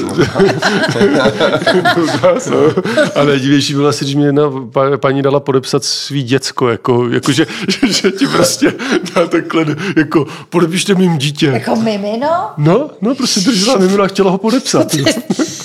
A 3.15 3.23
nejdivnější 3.23 3.73
bylo 3.73 3.87
asi, 3.87 4.05
když 4.05 4.15
mi 4.15 4.23
jedna 4.23 4.43
pa- 4.71 4.97
paní 4.97 5.21
dala 5.21 5.39
podepsat 5.39 5.83
svý 5.83 6.23
děcko, 6.23 6.69
jako, 6.69 7.09
jako 7.09 7.31
že, 7.31 7.45
že, 7.67 7.87
že, 7.93 8.11
ti 8.11 8.27
prostě 8.27 8.73
dá 9.15 9.27
takhle, 9.27 9.65
jako 9.97 10.27
podepište 10.49 10.95
mým 10.95 11.17
dítě. 11.17 11.45
Jako 11.45 11.75
mimino? 11.75 12.49
No, 12.57 12.89
no, 13.01 13.15
prostě 13.15 13.39
držela 13.39 13.77
mimino 13.77 14.03
a 14.03 14.07
chtěla 14.07 14.31
ho 14.31 14.37
podepsat. 14.37 14.95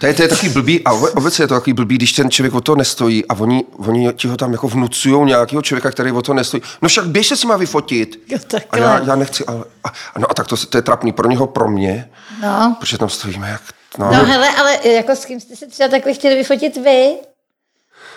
To 0.00 0.06
je, 0.06 0.14
to 0.14 0.22
je 0.22 0.28
taky 0.28 0.48
blbý, 0.48 0.84
a 0.84 0.92
obe- 0.92 1.10
obecně 1.16 1.42
je 1.44 1.48
to 1.48 1.54
taky 1.54 1.72
blbý, 1.72 1.94
když 1.96 2.12
ten 2.12 2.30
člověk 2.30 2.54
o 2.54 2.60
to 2.60 2.76
nestojí 2.76 3.26
a 3.26 3.34
oni, 3.34 3.64
oni 3.76 4.12
ti 4.12 4.28
ho 4.28 4.36
tam 4.36 4.52
jako 4.52 4.68
vnucují 4.68 5.24
nějakého 5.26 5.62
člověka, 5.62 5.90
který 5.90 6.12
o 6.12 6.22
to 6.22 6.34
nestojí. 6.34 6.62
No 6.82 6.88
však 6.88 7.06
běž 7.06 7.26
se 7.26 7.36
s 7.36 7.42
nima 7.42 7.56
vyfotit. 7.56 8.20
Jo, 8.28 8.38
a 8.70 8.78
já, 8.78 9.00
já 9.06 9.16
nechci, 9.16 9.44
ale... 9.44 9.64
A, 9.84 10.18
no 10.18 10.30
a 10.30 10.34
tak 10.34 10.46
to, 10.46 10.56
to 10.56 10.78
je 10.78 10.82
trapný 10.82 11.12
pro 11.12 11.28
něho, 11.28 11.46
pro 11.46 11.68
mě, 11.68 12.10
No. 12.42 12.76
protože 12.80 12.98
tam 12.98 13.08
stojíme 13.08 13.48
jak... 13.50 13.62
No, 13.98 14.06
No 14.12 14.24
hele, 14.24 14.48
ale 14.56 14.78
jako 14.88 15.12
s 15.16 15.24
kým 15.24 15.40
jste 15.40 15.56
se 15.56 15.66
třeba 15.66 15.88
takhle 15.88 16.14
chtěli 16.14 16.34
vyfotit 16.34 16.76
vy? 16.76 17.10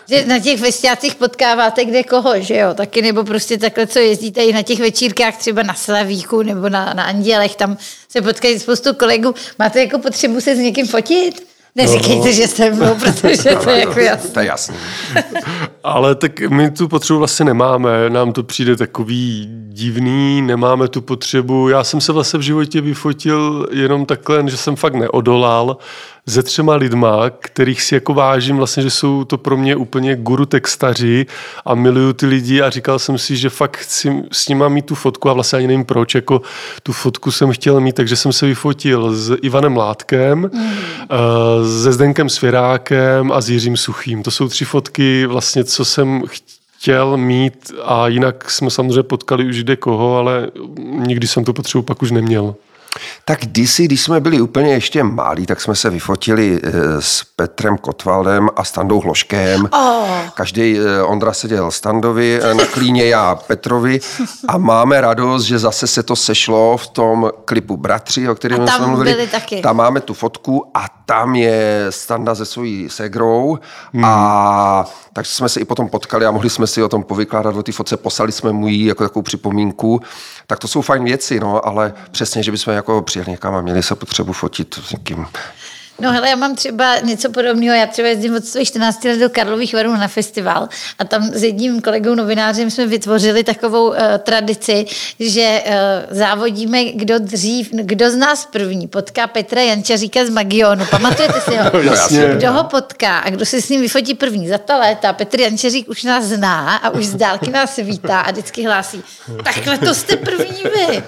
Že 0.10 0.26
na 0.26 0.40
těch 0.40 0.60
festiácích 0.60 1.16
potkáváte 1.16 1.86
kde 1.86 2.04
koho, 2.04 2.42
že 2.42 2.58
jo? 2.58 2.74
Taky 2.74 3.02
nebo 3.02 3.24
prostě 3.24 3.58
takhle, 3.58 3.88
co 3.88 4.00
jezdíte 4.00 4.44
i 4.44 4.54
na 4.54 4.62
těch 4.62 4.80
večírkách 4.80 5.38
třeba 5.38 5.64
na 5.64 5.74
Slavíku 5.74 6.42
nebo 6.44 6.70
na, 6.70 6.94
na 6.94 7.04
Andělech, 7.04 7.56
tam 7.56 7.78
se 8.10 8.22
potkají 8.22 8.60
spoustu 8.60 8.94
kolegů. 8.94 9.34
Máte 9.60 9.80
jako 9.80 10.00
potřebu 10.00 10.42
se 10.42 10.56
s 10.56 10.60
někým 10.60 10.88
fotit? 10.88 11.49
Neříkejte, 11.76 12.28
No. 12.28 12.32
že 12.34 12.48
se 12.48 12.72
mnou, 12.72 12.96
protože 12.96 13.56
to 13.64 13.70
je 13.70 13.80
jako 13.80 14.00
jasné. 14.00 14.30
to 14.30 14.40
je 14.40 14.46
jasný. 14.46 14.76
Ale 15.84 16.16
tak 16.16 16.40
my 16.40 16.72
tu 16.72 16.88
potřebu 16.88 17.20
vlastně 17.20 17.46
nemáme, 17.46 18.10
nám 18.10 18.34
to 18.34 18.44
přijde 18.44 18.76
takový 18.76 19.48
divný, 19.70 20.42
nemáme 20.42 20.88
tu 20.88 21.02
potřebu. 21.02 21.70
Já 21.70 21.84
jsem 21.84 22.02
se 22.02 22.12
vlastně 22.12 22.40
v 22.40 22.42
životě 22.42 22.82
vyfotil 22.82 23.68
jenom 23.72 24.06
takhle, 24.06 24.44
že 24.50 24.58
jsem 24.58 24.76
fakt 24.76 24.94
neodolal 24.94 25.78
se 26.30 26.44
třema 26.44 26.76
lidma, 26.76 27.30
kterých 27.30 27.82
si 27.82 27.96
jako 27.96 28.14
vážím 28.14 28.58
vlastně, 28.58 28.84
že 28.84 28.90
jsou 28.90 29.24
to 29.24 29.38
pro 29.38 29.58
mě 29.58 29.76
úplně 29.76 30.16
guru 30.16 30.46
textaři 30.46 31.26
a 31.66 31.76
miluju 31.76 32.14
ty 32.14 32.26
lidi 32.26 32.62
a 32.62 32.70
říkal 32.70 33.00
jsem 33.00 33.18
si, 33.18 33.38
že 33.38 33.50
fakt 33.50 33.78
chci 33.78 34.24
s 34.32 34.48
nima 34.50 34.70
mít 34.70 34.86
tu 34.86 34.96
fotku 34.96 35.30
a 35.30 35.34
vlastně 35.34 35.58
ani 35.58 35.68
nevím 35.68 35.86
proč, 35.86 36.16
jako 36.16 36.42
tu 36.84 36.94
fotku 36.94 37.32
jsem 37.32 37.52
chtěl 37.52 37.80
mít, 37.80 37.96
takže 37.96 38.16
jsem 38.16 38.34
se 38.34 38.46
vyfotil 38.46 39.14
s 39.16 39.38
Ivanem 39.42 39.78
Látkem, 39.78 40.40
mm. 40.54 40.72
se 41.84 41.92
Zdenkem 41.92 42.30
Svěrákem 42.30 43.32
a 43.32 43.42
s 43.42 43.50
Jiřím 43.50 43.78
Suchým. 43.78 44.24
To 44.24 44.32
jsou 44.32 44.48
tři 44.48 44.66
fotky 44.66 45.26
vlastně, 45.26 45.64
co 45.64 45.86
jsem 45.86 46.24
chtěl 46.80 47.18
mít 47.18 47.72
a 47.84 48.08
jinak 48.08 48.52
jsme 48.52 48.70
samozřejmě 48.70 49.04
potkali 49.04 49.46
už 49.46 49.64
kde 49.64 49.76
koho, 49.76 50.18
ale 50.18 50.48
nikdy 50.90 51.28
jsem 51.28 51.46
tu 51.46 51.54
potřebu 51.54 51.82
pak 51.82 52.02
už 52.02 52.12
neměl. 52.12 52.56
Tak 53.26 53.40
kdysi, 53.40 53.86
když 53.86 54.02
jsme 54.02 54.20
byli 54.20 54.42
úplně 54.42 54.74
ještě 54.74 55.04
malí, 55.04 55.46
tak 55.46 55.62
jsme 55.62 55.76
se 55.76 55.90
vyfotili 55.90 56.60
eh, 56.64 56.72
s 57.00 57.24
Petrem 57.36 57.78
Kotvaldem 57.78 58.50
a 58.56 58.64
Standou 58.64 59.00
Hloškem. 59.00 59.70
Oh. 59.72 60.08
Každý 60.34 60.80
eh, 60.80 61.04
Ondra 61.04 61.34
seděl 61.34 61.72
Standovi 61.72 62.40
eh, 62.44 62.54
na 62.54 62.66
klíně, 62.66 63.06
já 63.06 63.36
Petrovi 63.36 64.00
a 64.48 64.58
máme 64.58 65.02
radost, 65.02 65.44
že 65.44 65.60
zase 65.60 65.88
se 65.88 66.04
to 66.04 66.16
sešlo 66.16 66.78
v 66.78 66.88
tom 66.88 67.32
klipu 67.46 67.78
Bratři, 67.78 68.30
o 68.30 68.36
kterém 68.36 68.68
jsme 68.68 68.88
mluvili. 68.88 69.12
byli 69.12 69.28
taky. 69.28 69.62
Tam 69.62 69.78
máme 69.78 70.02
tu 70.02 70.14
fotku 70.14 70.66
a 70.74 70.86
tam 71.06 71.36
je 71.36 71.86
Standa 71.90 72.36
se 72.36 72.46
svojí 72.46 72.90
segrou 72.90 73.60
a 74.04 74.86
tak 75.14 75.26
jsme 75.26 75.50
se 75.50 75.60
i 75.60 75.66
potom 75.66 75.90
potkali 75.90 76.26
a 76.26 76.32
mohli 76.32 76.50
jsme 76.50 76.68
si 76.68 76.84
o 76.84 76.90
tom 76.90 77.04
povykládat 77.04 77.56
o 77.56 77.64
té 77.64 77.72
fotce, 77.72 77.98
poslali 77.98 78.32
jsme 78.32 78.52
mu 78.52 78.68
ji 78.68 78.86
jako 78.86 79.04
takovou 79.04 79.24
připomínku. 79.24 80.02
Tak 80.48 80.60
to 80.60 80.68
jsou 80.68 80.82
fajn 80.82 81.04
věci, 81.04 81.40
no, 81.40 81.68
ale 81.68 81.94
přesně, 82.12 82.44
že 82.44 82.52
bychom 82.52 82.74
jako 82.74 82.89
přijeli 83.02 83.32
někam 83.32 83.56
a 83.56 83.62
měli 83.62 83.84
se 83.84 83.96
potřebu 83.96 84.34
fotit 84.34 84.80
s 84.84 84.92
někým. 84.92 85.26
No 86.02 86.12
hele, 86.12 86.30
já 86.30 86.36
mám 86.36 86.56
třeba 86.56 87.00
něco 87.00 87.32
podobného. 87.32 87.76
Já 87.76 87.88
třeba 87.88 88.08
jezdím 88.08 88.36
od 88.36 88.46
svých 88.46 88.68
14 88.68 89.04
let 89.04 89.20
do 89.20 89.30
Karlových 89.30 89.74
Varů 89.74 89.92
na 89.92 90.08
festival 90.08 90.70
a 91.00 91.04
tam 91.04 91.24
s 91.24 91.44
jedním 91.44 91.82
kolegou 91.82 92.16
novinářem 92.16 92.72
jsme 92.72 92.88
vytvořili 92.88 93.44
takovou 93.44 93.88
uh, 93.88 93.96
tradici, 94.24 94.86
že 95.20 95.64
uh, 95.66 95.74
závodíme, 96.18 96.86
kdo 96.86 97.20
dřív, 97.20 97.70
kdo 97.74 98.12
z 98.12 98.16
nás 98.16 98.46
první 98.46 98.88
potká 98.88 99.28
Petra 99.28 99.62
Jančaříka 99.62 100.26
z 100.26 100.30
Magionu. 100.30 100.86
Pamatujete 100.86 101.42
si 101.42 101.58
ho? 101.58 101.80
jasně. 101.82 102.28
Kdo 102.36 102.52
ho 102.52 102.64
potká 102.64 103.18
a 103.18 103.30
kdo 103.30 103.46
se 103.46 103.62
s 103.62 103.70
ním 103.70 103.82
vyfotí 103.82 104.14
první 104.14 104.50
za 104.50 104.58
ta 104.58 104.78
léta. 104.78 105.14
Petr 105.14 105.42
Jančařík 105.42 105.90
už 105.90 106.04
nás 106.04 106.26
zná 106.26 106.76
a 106.76 106.90
už 106.90 107.06
z 107.06 107.16
dálky 107.16 107.52
nás 107.52 107.76
vítá 107.76 108.20
a 108.20 108.32
vždycky 108.32 108.66
hlásí, 108.66 109.04
takhle 109.44 109.78
to 109.78 109.94
jste 109.94 110.16
první 110.16 110.64
vy. 110.64 111.04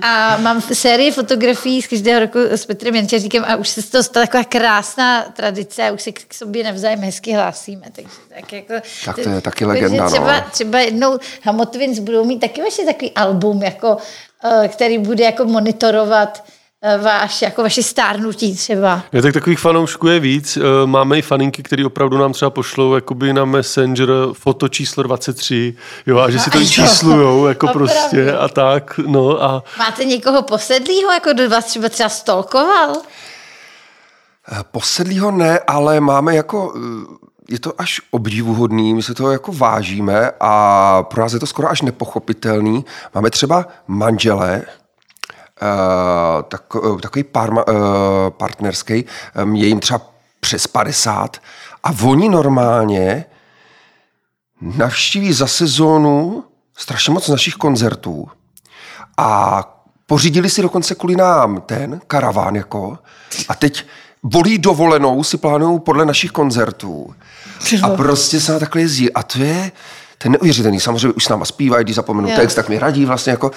A 0.00 0.36
mám 0.36 0.60
sérii 0.60 1.10
fotografií 1.10 1.82
z 1.82 1.86
každého 1.86 2.20
roku 2.20 2.38
s 2.38 2.66
Petrem 2.66 2.94
Jančaříkem 2.94 3.44
a 3.48 3.56
už 3.56 3.68
se 3.68 3.82
z 3.82 3.90
toho 3.90 4.02
stala 4.02 4.26
taková 4.26 4.44
krásná 4.44 5.22
tradice 5.22 5.88
a 5.88 5.92
už 5.92 6.02
se 6.02 6.12
k 6.12 6.34
sobě 6.34 6.64
navzájem 6.64 7.00
hezky 7.00 7.32
hlásíme. 7.32 7.86
Takže, 7.92 8.10
tak, 8.34 8.52
jako, 8.52 8.74
Tak 9.04 9.16
to 9.16 9.30
je 9.30 9.40
taky 9.40 9.64
legenda, 9.64 10.04
no. 10.04 10.10
Třeba, 10.10 10.40
třeba 10.40 10.80
jednou 10.80 11.18
Hamotvins 11.42 11.98
budou 11.98 12.24
mít 12.24 12.38
taky 12.38 12.62
vaše 12.62 12.82
takový 12.82 13.10
album, 13.10 13.62
jako, 13.62 13.96
eh, 14.44 14.68
který 14.68 14.98
bude 14.98 15.24
jako 15.24 15.44
monitorovat 15.44 16.44
váš, 17.02 17.42
jako 17.42 17.62
vaše 17.62 17.82
stárnutí 17.82 18.56
třeba. 18.56 19.02
Je 19.12 19.22
tak 19.22 19.32
takových 19.34 19.58
fanoušků 19.58 20.08
je 20.08 20.20
víc. 20.20 20.56
Eh, 20.56 20.86
Máme 20.86 21.18
i 21.18 21.22
faninky, 21.22 21.62
který 21.62 21.84
opravdu 21.84 22.18
nám 22.18 22.32
třeba 22.32 22.50
pošlou 22.50 22.94
jakoby 22.94 23.32
na 23.32 23.44
Messenger 23.44 24.08
foto 24.32 24.68
číslo 24.68 25.02
23, 25.02 25.74
jo, 26.06 26.18
a 26.18 26.30
že 26.30 26.38
si 26.38 26.50
to 26.50 26.58
Jo. 26.58 26.64
číslujou, 26.66 27.46
jako 27.46 27.66
Opravdu. 27.66 27.88
prostě 27.92 28.32
a 28.32 28.48
tak, 28.48 28.98
no 29.06 29.42
a 29.42 29.62
Máte 29.78 30.04
někoho 30.04 30.42
posedlýho, 30.42 31.12
jako 31.12 31.32
do 31.32 31.48
vás 31.48 31.64
třeba 31.64 31.88
třeba 31.88 32.08
stolkoval? 32.08 32.92
Eh, 34.52 34.58
Posedlýho 34.70 35.30
ne, 35.30 35.58
ale 35.58 36.00
máme 36.00 36.34
jako, 36.36 36.74
eh, 36.76 37.16
je 37.48 37.58
to 37.58 37.72
až 37.78 38.00
obdivuhodný, 38.10 38.94
my 38.94 39.02
se 39.02 39.14
toho 39.14 39.30
jako 39.32 39.52
vážíme 39.52 40.30
a 40.40 41.02
pro 41.02 41.22
nás 41.22 41.32
je 41.32 41.40
to 41.40 41.46
skoro 41.46 41.68
až 41.70 41.82
nepochopitelný. 41.82 42.84
Máme 43.14 43.30
třeba 43.30 43.66
manžele, 43.86 44.62
eh, 44.66 44.81
tak, 46.48 46.62
eh, 46.76 47.00
takový 47.00 47.22
pár, 47.24 47.52
ma- 47.52 47.64
eh, 47.68 48.30
partnerský, 48.30 48.94
eh, 48.94 49.04
je 49.52 49.66
jim 49.66 49.80
třeba 49.80 50.00
přes 50.40 50.66
50 50.66 51.36
a 51.84 51.90
oni 52.02 52.28
normálně 52.28 53.24
navštíví 54.60 55.32
za 55.32 55.46
sezónu 55.46 56.44
strašně 56.76 57.12
moc 57.12 57.28
našich 57.28 57.54
koncertů 57.54 58.28
a 59.16 59.62
pořídili 60.06 60.50
si 60.50 60.62
dokonce 60.62 60.94
kvůli 60.94 61.16
nám 61.16 61.60
ten 61.60 62.00
karaván 62.06 62.56
jako 62.56 62.98
a 63.48 63.54
teď 63.54 63.84
volí 64.22 64.58
dovolenou, 64.58 65.24
si 65.24 65.36
plánují 65.36 65.80
podle 65.80 66.04
našich 66.04 66.30
koncertů. 66.30 67.14
A 67.82 67.88
prostě 67.96 68.40
se 68.40 68.52
na 68.52 68.58
takhle 68.58 68.80
jezdí. 68.82 69.12
A 69.12 69.22
to 69.22 69.38
je 69.38 69.72
ten 70.18 70.32
neuvěřitelný. 70.32 70.80
Samozřejmě 70.80 71.08
už 71.12 71.24
s 71.24 71.28
náma 71.28 71.44
zpívají, 71.44 71.84
když 71.84 71.96
zapomenu 71.96 72.28
text, 72.36 72.54
tak 72.54 72.68
mi 72.68 72.78
radí 72.78 73.04
vlastně 73.04 73.30
jako. 73.30 73.50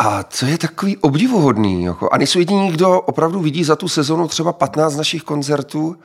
A 0.00 0.22
to 0.22 0.46
je 0.46 0.58
takový 0.58 0.96
obdivuhodný. 0.96 1.84
Jako. 1.84 2.08
A 2.12 2.18
nejsou 2.18 2.38
jediní, 2.38 2.70
kdo 2.70 3.00
opravdu 3.00 3.40
vidí 3.40 3.64
za 3.64 3.76
tu 3.76 3.88
sezonu 3.88 4.28
třeba 4.28 4.52
15 4.52 4.96
našich 4.96 5.22
koncertů. 5.22 5.96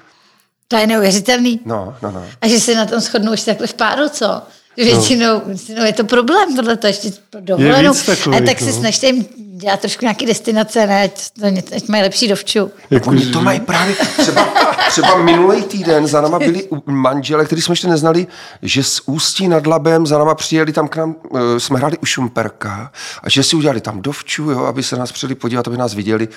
To 0.67 0.77
je 0.77 0.87
neuvěřitelný. 0.87 1.59
No, 1.65 1.95
no, 2.01 2.11
no. 2.11 2.25
A 2.41 2.47
že 2.47 2.59
se 2.59 2.75
na 2.75 2.85
tom 2.85 2.99
shodnou 2.99 3.31
ještě 3.31 3.51
takhle 3.51 3.67
v 3.67 3.73
páru, 3.73 4.09
co? 4.09 4.41
Že 4.77 4.83
Většinou, 4.83 5.41
většinou 5.45 5.83
je 5.85 5.93
to 5.93 6.03
problém, 6.03 6.55
tohle 6.55 6.77
to 6.77 6.87
ještě 6.87 7.11
dovolenou. 7.39 7.93
víc 7.93 8.05
takových, 8.05 8.41
A 8.41 8.45
tak 8.45 8.59
se 8.59 8.65
no. 8.65 8.71
snažte 8.73 9.07
jim 9.07 9.25
dělat 9.37 9.79
trošku 9.79 10.05
nějaký 10.05 10.25
destinace, 10.25 10.87
ne? 10.87 11.03
Ať, 11.03 11.29
to, 11.39 11.75
ať 11.75 11.87
mají 11.87 12.03
lepší 12.03 12.27
dovču. 12.27 12.71
Jako, 12.89 13.09
Oni 13.09 13.25
to 13.25 13.41
mají 13.41 13.59
právě, 13.59 13.95
třeba, 14.17 14.47
třeba 14.89 15.15
minulý 15.15 15.63
týden 15.63 16.07
za 16.07 16.21
náma 16.21 16.39
byli 16.39 16.63
u- 16.63 16.91
manžele, 16.91 17.45
který 17.45 17.61
jsme 17.61 17.71
ještě 17.71 17.87
neznali, 17.87 18.27
že 18.61 18.83
z 18.83 19.01
Ústí 19.05 19.47
nad 19.47 19.67
Labem 19.67 20.07
za 20.07 20.17
náma 20.17 20.35
přijeli 20.35 20.73
tam 20.73 20.87
k 20.87 20.95
nám, 20.95 21.15
eh, 21.35 21.59
jsme 21.59 21.77
hráli 21.79 21.97
u 21.97 22.05
Šumperka 22.05 22.91
a 23.23 23.29
že 23.29 23.43
si 23.43 23.55
udělali 23.55 23.81
tam 23.81 24.01
dovču, 24.01 24.43
jo, 24.51 24.63
aby 24.65 24.83
se 24.83 24.95
nás 24.95 25.11
přijeli 25.11 25.35
podívat, 25.35 25.67
aby 25.67 25.77
nás 25.77 25.93
viděli. 25.93 26.27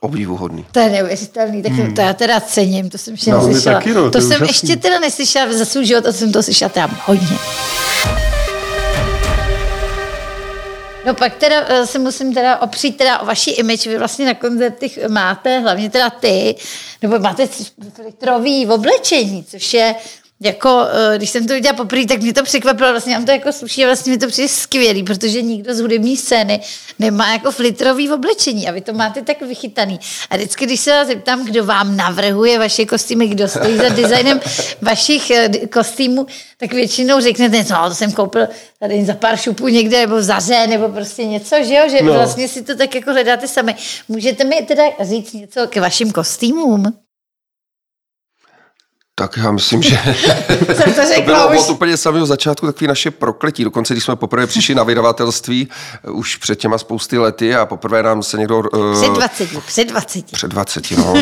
Obdivuhodný. 0.00 0.66
To 0.72 0.78
je 0.80 0.90
neuvěřitelný, 0.90 1.62
tak 1.62 1.72
to 1.94 2.00
já 2.00 2.12
teda 2.14 2.40
cením, 2.40 2.90
to 2.90 2.98
jsem 2.98 3.14
ještě 3.14 3.30
No, 3.30 3.46
neslyšela. 3.46 3.74
taky, 3.78 3.94
no, 3.94 4.02
to 4.04 4.10
to 4.10 4.18
je 4.18 4.22
jsem 4.22 4.42
úžasný. 4.42 4.48
ještě 4.48 4.76
teda 4.82 4.98
neslyšela 4.98 5.52
za 5.52 5.64
svůj 5.64 5.84
život, 5.86 6.06
a 6.06 6.12
jsem 6.12 6.32
to 6.32 6.42
slyšela 6.42 6.68
tam 6.68 6.98
hodně. 7.04 7.36
No 11.06 11.14
pak 11.14 11.34
teda 11.36 11.56
eh, 11.68 11.86
se 11.86 11.98
musím 11.98 12.34
teda 12.34 12.58
opřít 12.58 12.96
teda 12.96 13.18
o 13.18 13.26
vaši 13.26 13.50
image. 13.50 13.86
Vy 13.86 13.98
vlastně 13.98 14.26
na 14.26 14.34
koncertech 14.34 15.08
máte, 15.08 15.58
hlavně 15.58 15.90
teda 15.90 16.10
ty, 16.10 16.54
nebo 17.02 17.18
máte 17.18 17.48
litrový 18.04 18.66
oblečení, 18.66 19.44
což 19.44 19.74
je 19.74 19.94
jako, 20.42 20.86
eh, 21.12 21.16
když 21.18 21.30
jsem 21.30 21.46
to 21.46 21.54
viděla 21.54 21.74
poprvé, 21.74 22.06
tak 22.06 22.20
mě 22.22 22.32
to 22.32 22.42
překvapilo, 22.42 22.90
vlastně 22.90 23.14
nám 23.14 23.24
to 23.24 23.30
jako 23.30 23.52
sluší 23.52 23.84
a 23.84 23.86
vlastně 23.86 24.12
mi 24.12 24.18
to 24.18 24.26
přijde 24.26 24.48
skvělý, 24.48 25.02
protože 25.02 25.42
nikdo 25.42 25.74
z 25.74 25.80
hudební 25.80 26.16
scény 26.16 26.60
nemá 26.98 27.32
jako 27.32 27.50
flitrový 27.50 28.10
oblečení 28.10 28.68
a 28.68 28.72
vy 28.72 28.80
to 28.80 28.92
máte 28.92 29.22
tak 29.22 29.42
vychytaný. 29.42 30.00
A 30.30 30.36
vždycky, 30.36 30.66
když 30.66 30.80
se 30.80 30.90
vás 30.90 31.06
zeptám, 31.06 31.44
kdo 31.44 31.64
vám 31.64 31.96
navrhuje 31.96 32.58
vaše 32.58 32.86
kostýmy, 32.86 33.28
kdo 33.28 33.48
stojí 33.48 33.76
za 33.76 33.88
designem 33.88 34.40
vašich 34.82 35.30
eh, 35.30 35.48
kostýmů, 35.66 36.26
tak 36.58 36.72
většinou 36.72 37.20
řeknete, 37.20 37.64
no, 37.70 37.88
to 37.88 37.94
jsem 37.94 38.12
koupil 38.12 38.48
tady 38.78 39.04
za 39.04 39.14
pár 39.14 39.36
šupů 39.36 39.68
někde, 39.68 40.00
nebo 40.00 40.16
v 40.16 40.22
zaře, 40.22 40.66
nebo 40.66 40.88
prostě 40.88 41.24
něco, 41.24 41.56
že 41.64 41.74
jo, 41.74 41.88
že 41.90 41.98
No. 42.02 42.06
no. 42.06 42.12
vlastně 42.12 42.48
si 42.48 42.62
to 42.62 42.76
tak 42.76 42.94
jako 42.94 43.12
hledáte 43.12 43.48
sami. 43.48 43.74
Můžete 44.08 44.44
mi 44.44 44.62
teda 44.62 44.82
říct 45.00 45.32
něco 45.32 45.66
k 45.68 45.76
vašim 45.76 46.12
kostýmům? 46.12 46.92
Tak 49.20 49.36
já 49.36 49.52
myslím, 49.52 49.82
že 49.82 49.96
Jsem 50.74 50.92
to 50.94 51.14
to 51.14 51.22
bylo 51.22 51.48
už. 51.48 51.58
od 51.58 51.70
úplně 51.70 51.96
samého 51.96 52.26
začátku 52.26 52.66
takové 52.66 52.88
naše 52.88 53.10
prokletí. 53.10 53.64
Dokonce, 53.64 53.94
když 53.94 54.04
jsme 54.04 54.16
poprvé 54.16 54.46
přišli 54.46 54.74
na 54.74 54.82
vydavatelství, 54.82 55.68
eh, 56.04 56.10
už 56.10 56.36
před 56.36 56.56
těma 56.56 56.78
spousty 56.78 57.18
lety 57.18 57.54
a 57.54 57.66
poprvé 57.66 58.02
nám 58.02 58.22
se 58.22 58.38
někdo... 58.38 58.62
eh, 58.74 59.00
Před 59.00 59.12
20, 59.14 59.48
před 59.66 59.88
20. 59.88 60.24
Před 60.32 60.48
20, 60.50 60.90
no. 60.90 61.14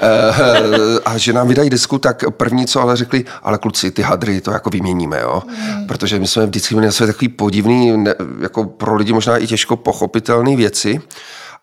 Eh, 0.00 1.00
a 1.04 1.18
že 1.18 1.32
nám 1.32 1.48
vydají 1.48 1.70
disku, 1.70 1.98
tak 1.98 2.24
první, 2.30 2.66
co 2.66 2.80
ale 2.80 2.96
řekli, 2.96 3.24
ale 3.42 3.58
kluci, 3.58 3.90
ty 3.90 4.02
hadry, 4.02 4.40
to 4.40 4.50
jako 4.50 4.70
vyměníme, 4.70 5.20
jo. 5.20 5.42
Protože 5.88 6.18
my 6.18 6.26
jsme 6.26 6.46
vždycky 6.46 6.74
měli 6.74 6.92
sebe 6.92 7.06
takový 7.12 7.28
podivný, 7.28 7.96
ne, 7.96 8.14
jako 8.40 8.64
pro 8.64 8.94
lidi 8.94 9.12
možná 9.12 9.36
i 9.36 9.46
těžko 9.46 9.76
pochopitelné 9.76 10.56
věci. 10.56 11.00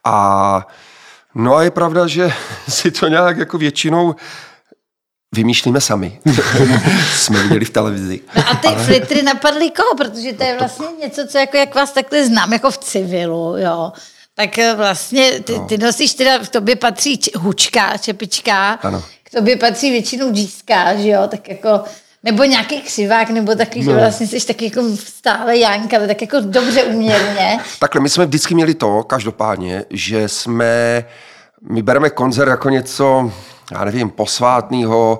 A 0.03 0.67
no 1.35 1.55
a 1.55 1.63
je 1.63 1.71
pravda, 1.71 2.07
že 2.07 2.33
si 2.69 2.91
to 2.91 3.07
nějak 3.07 3.37
jako 3.37 3.57
většinou 3.57 4.15
vymýšlíme 5.33 5.81
sami. 5.81 6.19
jsme 7.15 7.43
viděli 7.43 7.65
v 7.65 7.69
televizi. 7.69 8.19
No 8.35 8.43
a 8.51 8.55
ty 8.55 8.67
flitry 8.67 9.21
napadly 9.23 9.69
koho? 9.71 9.95
Protože 9.97 10.33
to 10.33 10.43
je 10.43 10.57
vlastně 10.59 10.85
něco, 11.01 11.27
co 11.27 11.37
jako 11.37 11.57
jak 11.57 11.75
vás 11.75 11.91
takhle 11.91 12.25
znám, 12.25 12.53
jako 12.53 12.71
v 12.71 12.77
civilu, 12.77 13.57
jo. 13.57 13.91
Tak 14.35 14.57
eh, 14.57 14.73
vlastně 14.75 15.31
ty, 15.39 15.53
ty 15.67 15.77
nosíš 15.77 16.13
teda, 16.13 16.39
k 16.39 16.49
tobě 16.49 16.75
patří 16.75 17.17
č- 17.17 17.31
hučka, 17.37 17.97
čepička, 17.97 18.71
Ano. 18.83 19.03
k 19.23 19.29
tobě 19.29 19.57
patří 19.57 19.91
většinou 19.91 20.31
džíska, 20.31 20.95
že 20.95 21.09
jo, 21.09 21.21
tak 21.27 21.49
jako, 21.49 21.81
nebo 22.23 22.43
nějaký 22.43 22.81
křivák, 22.81 23.29
nebo 23.29 23.55
taky, 23.55 23.79
No. 23.79 23.85
že 23.93 23.99
vlastně 23.99 24.27
jsi 24.27 24.47
taky 24.47 24.65
jako 24.65 24.81
stále 24.97 25.57
Janka, 25.57 25.97
ale 25.97 26.07
tak 26.07 26.21
jako 26.21 26.37
dobře 26.39 26.83
uměrně. 26.83 27.59
Takhle, 27.79 28.01
my 28.01 28.09
jsme 28.09 28.25
vždycky 28.25 28.55
měli 28.55 28.73
to, 28.73 29.03
každopádně, 29.03 29.85
že 29.89 30.29
jsme, 30.29 31.03
my 31.69 31.81
bereme 31.81 32.09
koncert 32.09 32.49
jako 32.49 32.69
něco, 32.69 33.31
já 33.73 33.85
nevím, 33.85 34.09
posvátného, 34.09 35.19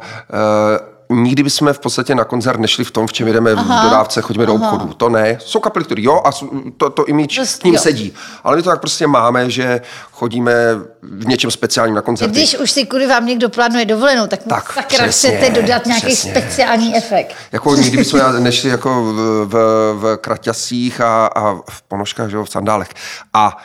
eh, 0.80 0.94
nikdy 1.10 1.44
bychom 1.44 1.74
v 1.74 1.80
podstatě 1.80 2.16
na 2.16 2.24
koncert 2.24 2.60
nešli 2.60 2.84
v 2.84 2.92
tom, 2.92 3.08
v 3.08 3.14
čem 3.14 3.28
jedeme 3.28 3.56
v 3.56 3.58
dodávce, 3.58 4.22
chodíme 4.22 4.46
do 4.46 4.54
obchodu. 4.54 4.94
To 4.94 5.10
ne. 5.10 5.38
Jsou 5.42 5.60
kapely, 5.60 5.86
které 5.86 6.02
jo, 6.02 6.22
a 6.26 6.30
to, 6.78 6.90
to 6.90 7.06
image 7.06 7.38
Dost 7.38 7.62
k 7.62 7.64
ním 7.64 7.74
jo. 7.74 7.80
sedí. 7.80 8.14
Ale 8.44 8.56
my 8.56 8.64
to 8.64 8.70
tak 8.70 8.80
prostě 8.80 9.08
máme, 9.08 9.50
že 9.50 9.82
chodíme 10.12 10.54
v 11.02 11.28
něčem 11.28 11.52
speciálním 11.52 11.96
na 11.96 12.02
koncerty. 12.02 12.32
Když 12.34 12.58
už 12.60 12.72
si 12.72 12.86
kvůli 12.86 13.08
vám 13.08 13.26
někdo 13.26 13.50
plánuje 13.50 13.86
dovolenou, 13.86 14.28
tak 14.28 14.40
Tak, 14.44 14.74
sakra 14.74 14.98
přesně, 15.08 15.30
chcete 15.38 15.62
dodat 15.62 15.86
nějaký 15.86 16.08
přesně. 16.08 16.32
speciální 16.32 16.96
efekt. 16.98 17.36
Jako 17.52 17.76
nikdy 17.76 17.98
bychom 17.98 18.44
nešli 18.44 18.70
jako 18.70 19.04
v, 19.04 19.46
v, 19.46 19.54
v 19.94 20.18
kraťasích 20.18 21.02
a, 21.02 21.26
a 21.28 21.54
v 21.70 21.82
ponožkách, 21.88 22.30
že 22.30 22.36
jo, 22.38 22.44
v 22.44 22.50
sandálech. 22.50 22.90
A 23.34 23.58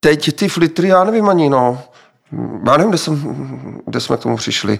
teď 0.00 0.36
ty 0.36 0.48
flitry, 0.48 0.88
já 0.88 1.04
nevím 1.04 1.28
ani, 1.28 1.50
no. 1.50 1.82
Já 2.66 2.76
nevím, 2.76 2.88
kde, 2.88 2.98
jsem, 2.98 3.80
kde 3.86 4.00
jsme 4.00 4.16
k 4.16 4.20
tomu 4.20 4.36
přišli. 4.36 4.78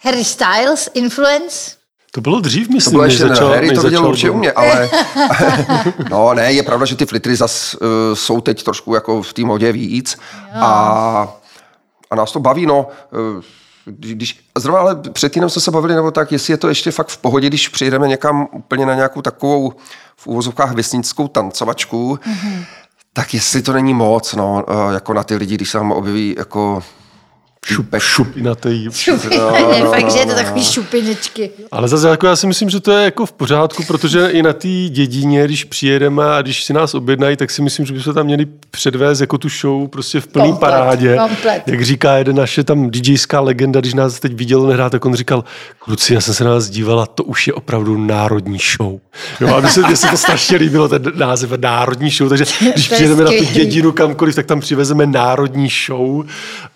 Harry 0.00 0.24
Styles, 0.24 0.90
influence? 0.94 1.70
To 2.12 2.20
bylo 2.20 2.40
dřív, 2.40 2.68
To 2.68 2.74
myslím, 2.74 2.92
bylo 2.92 3.02
než 3.02 3.12
ještě, 3.12 3.24
ne, 3.24 3.34
začal, 3.34 3.48
Harry 3.48 3.72
to 3.72 3.82
viděl 3.82 4.06
určitě 4.06 4.30
u 4.30 4.38
mě, 4.38 4.52
ale 4.52 4.90
no 6.10 6.34
ne, 6.34 6.52
je 6.52 6.62
pravda, 6.62 6.86
že 6.86 6.96
ty 6.96 7.06
flitry 7.06 7.36
zas 7.36 7.74
uh, 7.74 7.88
jsou 8.14 8.40
teď 8.40 8.62
trošku 8.62 8.94
jako 8.94 9.22
v 9.22 9.32
té 9.32 9.42
modě 9.42 9.72
víc 9.72 10.18
a, 10.54 11.28
a 12.10 12.14
nás 12.14 12.32
to 12.32 12.40
baví, 12.40 12.66
no. 12.66 12.88
Uh, 13.36 13.42
když, 13.90 14.40
zrovna 14.58 14.80
ale 14.80 14.96
před 15.12 15.32
týdnem 15.32 15.50
jsme 15.50 15.62
se 15.62 15.70
bavili, 15.70 15.94
nebo 15.94 16.10
tak, 16.10 16.32
jestli 16.32 16.52
je 16.52 16.56
to 16.56 16.68
ještě 16.68 16.90
fakt 16.90 17.08
v 17.08 17.18
pohodě, 17.18 17.46
když 17.46 17.68
přijedeme 17.68 18.08
někam 18.08 18.48
úplně 18.52 18.86
na 18.86 18.94
nějakou 18.94 19.22
takovou 19.22 19.72
v 20.16 20.26
úvozovkách 20.26 20.72
vesnickou 20.72 21.28
tancovačku, 21.28 22.14
mm-hmm. 22.14 22.64
Tak 23.12 23.34
jestli 23.34 23.62
to 23.62 23.72
není 23.72 23.94
moc, 23.94 24.34
no, 24.34 24.64
uh, 24.68 24.92
jako 24.92 25.14
na 25.14 25.24
ty 25.24 25.36
lidi, 25.36 25.54
když 25.54 25.70
se 25.70 25.78
tam 25.78 25.92
objeví 25.92 26.34
jako 26.38 26.82
šupek, 27.68 28.02
Šupinatej. 28.02 28.82
je 29.76 29.84
fakt, 29.84 30.10
že 30.10 30.18
je 30.18 30.26
to 30.26 30.34
takový 30.34 30.64
šupinečky. 30.64 31.50
Ale 31.72 31.88
zase 31.88 32.08
jako 32.08 32.26
já 32.26 32.36
si 32.36 32.46
myslím, 32.46 32.70
že 32.70 32.80
to 32.80 32.92
je 32.92 33.04
jako 33.04 33.26
v 33.26 33.32
pořádku, 33.32 33.82
protože 33.82 34.30
i 34.30 34.42
na 34.42 34.52
té 34.52 34.68
dědině, 34.88 35.44
když 35.44 35.64
přijedeme 35.64 36.24
a 36.36 36.42
když 36.42 36.64
si 36.64 36.72
nás 36.72 36.94
objednají, 36.94 37.36
tak 37.36 37.50
si 37.50 37.62
myslím, 37.62 37.86
že 37.86 37.92
bychom 37.94 38.14
tam 38.14 38.26
měli 38.26 38.46
předvést 38.70 39.20
jako 39.20 39.38
tu 39.38 39.48
show 39.48 39.88
prostě 39.88 40.20
v 40.20 40.26
plný 40.26 40.48
Komplet, 40.50 40.70
parádě. 40.70 41.16
komplet. 41.16 41.62
Jak 41.66 41.82
říká 41.84 42.16
jeden 42.16 42.36
naše 42.36 42.64
tam 42.64 42.90
DJská 42.90 43.40
legenda, 43.40 43.80
když 43.80 43.94
nás 43.94 44.20
teď 44.20 44.34
viděl 44.34 44.66
nehrát, 44.66 44.92
tak 44.92 45.04
on 45.04 45.14
říkal, 45.14 45.44
kluci, 45.78 46.14
já 46.14 46.20
jsem 46.20 46.34
se 46.34 46.44
na 46.44 46.50
nás 46.50 46.68
dívala, 46.68 47.06
to 47.06 47.24
už 47.24 47.46
je 47.46 47.52
opravdu 47.52 47.98
národní 47.98 48.58
show. 48.76 48.98
Jo, 49.40 49.54
a 49.56 49.60
mně 49.60 49.96
se, 49.96 50.06
to 50.10 50.16
strašně 50.16 50.56
líbilo, 50.56 50.88
ten 50.88 51.02
název 51.14 51.50
národní 51.60 52.10
show, 52.10 52.28
takže 52.28 52.44
když 52.72 52.88
přijedeme 52.88 53.24
na 53.24 53.30
tu 53.30 53.44
dědinu 53.44 53.92
kamkoliv, 53.92 54.34
tak 54.34 54.46
tam 54.46 54.60
přivezeme 54.60 55.06
národní 55.06 55.68
show 55.86 56.24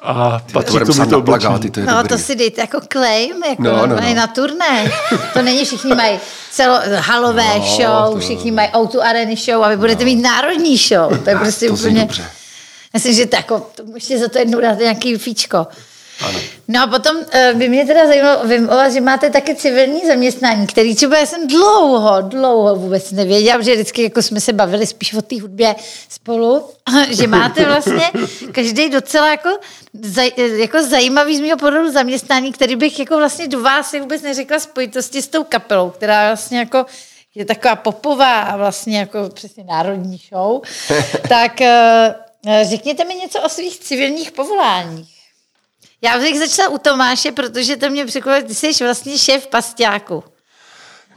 a 0.03 0.43
patří 0.53 0.79
budeme 0.85 1.07
to 1.07 1.17
na 1.17 1.23
plagáty, 1.23 1.71
to 1.71 1.81
je 1.81 1.87
No 1.87 1.93
dobrý. 1.97 2.09
to 2.09 2.19
si 2.19 2.35
dejte 2.37 2.61
jako 2.61 2.81
claim, 2.93 3.45
jako 3.45 3.63
No, 3.63 3.71
no, 3.73 3.87
no, 3.87 3.97
no, 3.97 4.03
no. 4.09 4.15
na 4.15 4.27
turné. 4.27 4.93
To 5.33 5.43
není, 5.43 5.65
všichni 5.65 5.95
mají 5.95 6.19
celo 6.51 6.81
halové 6.99 7.59
No, 7.59 7.65
show, 7.77 8.13
to- 8.15 8.19
všichni 8.21 8.51
mají 8.51 8.69
O2 8.69 9.01
Areny 9.01 9.37
show 9.37 9.63
a 9.65 9.69
vy 9.69 9.77
budete 9.77 10.05
mít 10.05 10.23
národní 10.23 10.77
show. 10.77 11.19
To 11.25 11.31
je 11.31 11.37
prostě 11.37 11.69
to 11.69 11.75
úplně... 11.75 12.01
dobře. 12.01 12.25
Myslím, 12.93 13.15
že 13.15 13.27
to 13.27 13.37
jako, 13.37 13.71
to 13.75 13.83
ještě 13.95 14.19
za 14.19 14.29
to 14.29 14.39
jednou 14.39 14.61
dáte 14.61 14.83
nějaký 14.83 15.17
fíčko. 15.19 15.67
Ano. 16.21 16.39
No 16.69 16.83
a 16.83 16.87
potom 16.87 17.17
uh, 17.17 17.59
by 17.59 17.69
mě 17.69 17.87
teda 17.87 18.07
zajímalo, 18.07 18.47
vím 18.47 18.65
o 18.65 18.77
vás, 18.77 18.93
že 18.93 19.01
máte 19.01 19.31
taky 19.31 19.55
civilní 19.55 20.07
zaměstnání, 20.07 20.67
který 20.67 20.95
třeba 20.95 21.19
já 21.19 21.27
jsem 21.27 21.49
dlouho, 21.49 22.21
dlouho 22.21 22.77
vůbec 22.77 23.11
nevěděla, 23.11 23.63
že 23.63 23.75
vždycky 23.75 24.03
jako 24.03 24.23
jsme 24.23 24.41
se 24.41 24.53
bavili 24.53 24.87
spíš 24.87 25.15
o 25.15 25.23
té 25.23 25.41
hudbě 25.41 25.75
spolu, 26.09 26.71
že 27.11 27.27
máte 27.27 27.65
vlastně 27.65 28.11
každý 28.53 28.91
docela 28.91 29.31
jako, 29.31 29.49
zaj, 30.03 30.31
jako 30.37 30.83
zajímavý 30.83 31.37
z 31.37 31.41
mého 31.41 31.57
pohledu 31.57 31.93
zaměstnání, 31.93 32.53
který 32.53 32.77
bych 32.77 32.99
jako 32.99 33.17
vlastně 33.17 33.49
do 33.49 33.61
vás 33.63 33.93
vůbec 33.93 34.23
neřekla 34.23 34.59
spojitosti 34.59 35.23
s 35.23 35.29
tou 35.29 35.45
kapelou, 35.45 35.91
která 35.91 36.27
vlastně 36.27 36.59
jako 36.59 36.87
je 37.35 37.45
taková 37.45 37.77
popová 37.77 38.41
a 38.41 38.57
vlastně 38.57 38.99
jako 38.99 39.19
přesně 39.35 39.65
národní 39.65 40.21
show, 40.33 40.63
tak 41.29 41.53
uh, 41.61 42.53
řekněte 42.63 43.05
mi 43.05 43.15
něco 43.15 43.43
o 43.43 43.49
svých 43.49 43.79
civilních 43.79 44.31
povoláních. 44.31 45.22
Já 46.03 46.19
bych 46.19 46.39
začala 46.39 46.69
u 46.69 46.79
Tomáše, 46.79 47.33
protože 47.33 47.77
to 47.77 47.91
mě 47.91 48.07
překvapilo, 48.07 48.49
ty 48.49 48.55
jsi 48.55 48.85
vlastně 48.85 49.19
šéf 49.19 49.47
pasťáku. 49.47 50.25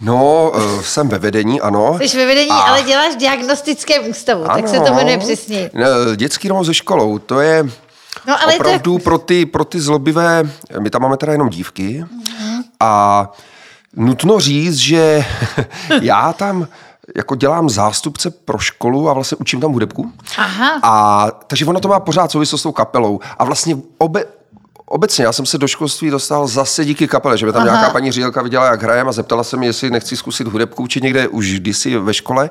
No, 0.02 0.52
uh, 0.56 0.82
jsem 0.82 1.10
ve 1.10 1.20
vedení, 1.20 1.62
ano. 1.62 2.00
Jsi 2.02 2.18
ve 2.18 2.26
vedení, 2.26 2.50
a... 2.52 2.56
ale 2.56 2.84
děláš 2.84 3.14
v 3.14 3.18
diagnostickém 3.18 4.10
ústavu, 4.10 4.44
ano. 4.46 4.56
tak 4.56 4.68
se 4.68 4.80
to 4.80 4.94
jmenuje 4.94 5.18
přesně. 5.18 5.72
Dětský 6.16 6.48
domov 6.48 6.66
se 6.66 6.74
školou, 6.74 7.18
to 7.18 7.40
je 7.40 7.64
no, 8.28 8.44
ale 8.44 8.56
opravdu 8.56 8.98
to... 8.98 9.04
pro, 9.04 9.18
ty, 9.18 9.46
pro 9.46 9.66
ty 9.66 9.82
zlobivé, 9.82 10.44
my 10.80 10.90
tam 10.90 11.02
máme 11.02 11.18
teda 11.18 11.32
jenom 11.32 11.50
dívky 11.50 12.04
mm-hmm. 12.04 12.64
a 12.80 13.32
nutno 13.96 14.40
říct, 14.40 14.76
že 14.76 15.26
já 16.02 16.34
tam 16.34 16.68
jako 17.16 17.36
dělám 17.36 17.70
zástupce 17.70 18.30
pro 18.30 18.58
školu 18.58 19.10
a 19.10 19.14
vlastně 19.14 19.38
učím 19.42 19.62
tam 19.62 19.72
hudebku. 19.72 20.12
Aha. 20.38 20.80
A, 20.84 21.28
takže 21.48 21.66
ono 21.66 21.80
to 21.80 21.88
má 21.88 22.00
pořád 22.00 22.32
souvislost 22.32 22.62
s 22.62 22.64
tou 22.64 22.72
kapelou. 22.72 23.20
A 23.38 23.44
vlastně 23.44 23.78
obe, 23.98 24.26
obecně, 24.86 25.26
já 25.26 25.34
jsem 25.34 25.46
se 25.46 25.58
do 25.58 25.68
školství 25.68 26.10
dostal 26.10 26.48
zase 26.48 26.86
díky 26.86 27.08
kapele, 27.08 27.38
že 27.38 27.46
by 27.46 27.52
tam 27.52 27.62
Aha. 27.62 27.72
nějaká 27.72 27.90
paní 27.90 28.12
ředitelka 28.12 28.42
viděla, 28.42 28.66
jak 28.66 28.84
hrajem 28.84 29.08
a 29.08 29.12
zeptala 29.12 29.44
se 29.44 29.58
mě, 29.58 29.68
jestli 29.68 29.90
nechci 29.90 30.18
zkusit 30.18 30.48
hudebku 30.48 30.88
či 30.88 31.02
někde 31.02 31.28
už 31.28 31.52
kdysi 31.52 31.98
ve 31.98 32.14
škole. 32.14 32.50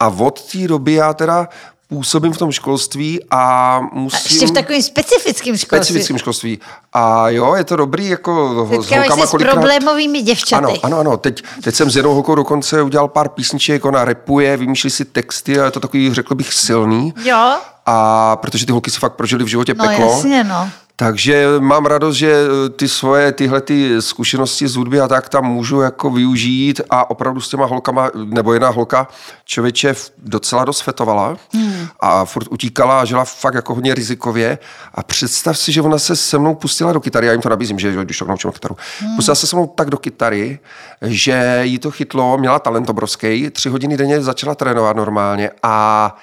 A 0.00 0.08
od 0.08 0.52
té 0.52 0.68
doby 0.68 0.92
já 0.92 1.14
teda 1.14 1.48
působím 1.88 2.32
v 2.32 2.38
tom 2.38 2.52
školství 2.52 3.20
a 3.30 3.80
musím... 3.92 4.18
A 4.18 4.32
ještě 4.32 4.46
v 4.46 4.50
takovém 4.50 4.82
specifickém 4.82 5.56
školství. 5.56 5.66
Specifickém 5.66 6.18
školství. 6.18 6.58
A 6.92 7.28
jo, 7.28 7.54
je 7.54 7.64
to 7.64 7.76
dobrý, 7.76 8.08
jako 8.08 8.66
Setkáváš 8.70 8.86
s 8.86 8.90
holkama 8.90 9.26
se 9.26 9.30
kolikrát... 9.30 9.52
s 9.52 9.54
problémovými 9.54 10.22
děvčaty. 10.22 10.64
Ano, 10.64 10.74
ano, 10.82 10.98
ano. 10.98 11.16
Teď, 11.16 11.42
teď 11.62 11.74
jsem 11.74 11.90
s 11.90 11.96
jednou 11.96 12.14
holkou 12.14 12.34
dokonce 12.34 12.82
udělal 12.82 13.08
pár 13.08 13.28
písniček, 13.28 13.84
ona 13.84 14.04
repuje, 14.04 14.56
vymýšlí 14.56 14.90
si 14.90 15.04
texty 15.04 15.60
a 15.60 15.64
je 15.64 15.70
to 15.70 15.80
takový, 15.80 16.14
řekl 16.14 16.34
bych, 16.34 16.52
silný. 16.52 17.14
Jo. 17.24 17.56
A 17.86 18.36
protože 18.36 18.66
ty 18.66 18.72
holky 18.72 18.90
si 18.90 18.98
fakt 18.98 19.14
prožili 19.14 19.44
v 19.44 19.48
životě 19.48 19.74
no, 19.74 19.86
peklo. 19.86 20.10
Jasně, 20.10 20.44
no. 20.44 20.70
Takže 21.00 21.46
mám 21.58 21.86
radost, 21.86 22.16
že 22.16 22.32
eh, 22.32 22.68
ty 22.68 22.88
svoje 22.88 23.32
tyhle 23.32 23.60
ty 23.60 24.02
zkušenosti 24.02 24.68
z 24.68 24.76
hudby 24.76 25.00
a 25.00 25.08
tak 25.08 25.28
tam 25.28 25.44
můžu 25.44 25.80
jako 25.80 26.10
využít 26.10 26.80
a 26.90 27.10
opravdu 27.10 27.40
s 27.40 27.48
těma 27.48 27.66
holkama, 27.66 28.10
nebo 28.14 28.52
jedna 28.52 28.68
holka 28.68 29.08
člověče 29.44 29.94
docela 30.18 30.64
dost 30.64 30.80
fetovala 30.80 31.36
hmm. 31.54 31.86
a 32.00 32.24
furt 32.24 32.46
utíkala 32.50 33.00
a 33.00 33.04
žila 33.04 33.24
fakt 33.24 33.54
jako 33.54 33.74
hodně 33.74 33.94
rizikově 33.94 34.58
a 34.94 35.02
představ 35.02 35.58
si, 35.58 35.72
že 35.72 35.82
ona 35.82 35.98
se 35.98 36.16
se 36.16 36.38
mnou 36.38 36.54
pustila 36.54 36.92
do 36.92 37.00
kytary, 37.00 37.26
já 37.26 37.32
jim 37.32 37.42
to 37.42 37.48
nabízím, 37.48 37.78
že 37.78 38.04
když 38.04 38.18
to 38.18 38.24
naučím 38.24 38.52
kytaru, 38.52 38.76
hmm. 39.00 39.16
pustila 39.16 39.34
se 39.34 39.46
se 39.46 39.56
mnou 39.56 39.66
tak 39.66 39.90
do 39.90 39.96
kytary, 39.96 40.58
že 41.02 41.60
jí 41.62 41.78
to 41.78 41.90
chytlo, 41.90 42.38
měla 42.38 42.58
talent 42.58 42.90
obrovský, 42.90 43.50
tři 43.50 43.68
hodiny 43.68 43.96
denně 43.96 44.22
začala 44.22 44.54
trénovat 44.54 44.96
normálně 44.96 45.50
a 45.62 46.16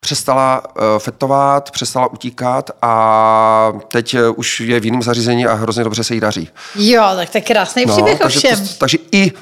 přestala 0.00 0.62
uh, 0.76 0.82
fetovat, 0.98 1.70
přestala 1.70 2.12
utíkat 2.12 2.70
a 2.82 3.72
teď 3.88 4.14
uh, 4.14 4.20
už 4.36 4.60
je 4.60 4.80
v 4.80 4.84
jiném 4.84 5.02
zařízení 5.02 5.46
a 5.46 5.54
hrozně 5.54 5.84
dobře 5.84 6.04
se 6.04 6.14
jí 6.14 6.20
daří. 6.20 6.48
Jo, 6.74 7.04
tak 7.16 7.30
to 7.30 7.38
je 7.38 7.42
krásný 7.42 7.84
no, 7.86 7.94
příběh 7.94 8.18
takže, 8.18 8.38
ovšem. 8.38 8.66
To, 8.66 8.74
takže 8.78 8.98
i 9.12 9.32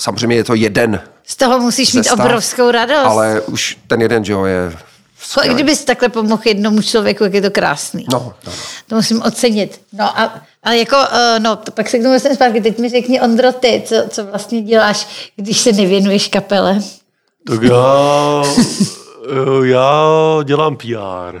samozřejmě 0.00 0.36
je 0.36 0.44
to 0.44 0.54
jeden. 0.54 1.00
Z 1.26 1.36
toho 1.36 1.58
musíš 1.58 1.94
mít 1.94 2.04
stav, 2.04 2.18
obrovskou 2.18 2.70
radost. 2.70 3.06
Ale 3.06 3.40
už 3.40 3.78
ten 3.86 4.02
jeden, 4.02 4.24
že 4.24 4.32
jo, 4.32 4.44
je 4.44 4.72
Skvělý. 5.20 5.54
Kdybys 5.54 5.84
takhle 5.84 6.08
pomohl 6.08 6.42
jednomu 6.44 6.82
člověku, 6.82 7.24
jak 7.24 7.34
je 7.34 7.42
to 7.42 7.50
krásný. 7.50 8.06
No, 8.12 8.18
no, 8.18 8.32
no. 8.46 8.52
To 8.86 8.94
musím 8.94 9.22
ocenit. 9.22 9.80
No 9.92 10.20
a, 10.20 10.42
ale 10.62 10.78
jako, 10.78 10.96
uh, 10.96 11.38
no, 11.38 11.56
to 11.56 11.70
pak 11.70 11.88
se 11.88 11.98
k 11.98 12.02
tomu 12.02 12.20
jsem 12.20 12.34
zpátky. 12.34 12.60
Teď 12.60 12.78
mi 12.78 12.88
řekni, 12.88 13.20
Ondro, 13.20 13.52
ty, 13.52 13.82
co, 13.86 13.94
co 14.08 14.24
vlastně 14.24 14.62
děláš, 14.62 15.30
když 15.36 15.58
se 15.58 15.72
nevěnuješ 15.72 16.28
kapele? 16.28 16.80
Tak 17.46 17.62
já 17.62 18.42
Eh, 18.58 18.64
já 19.64 20.04
dělám 20.44 20.76
PR. 20.76 21.40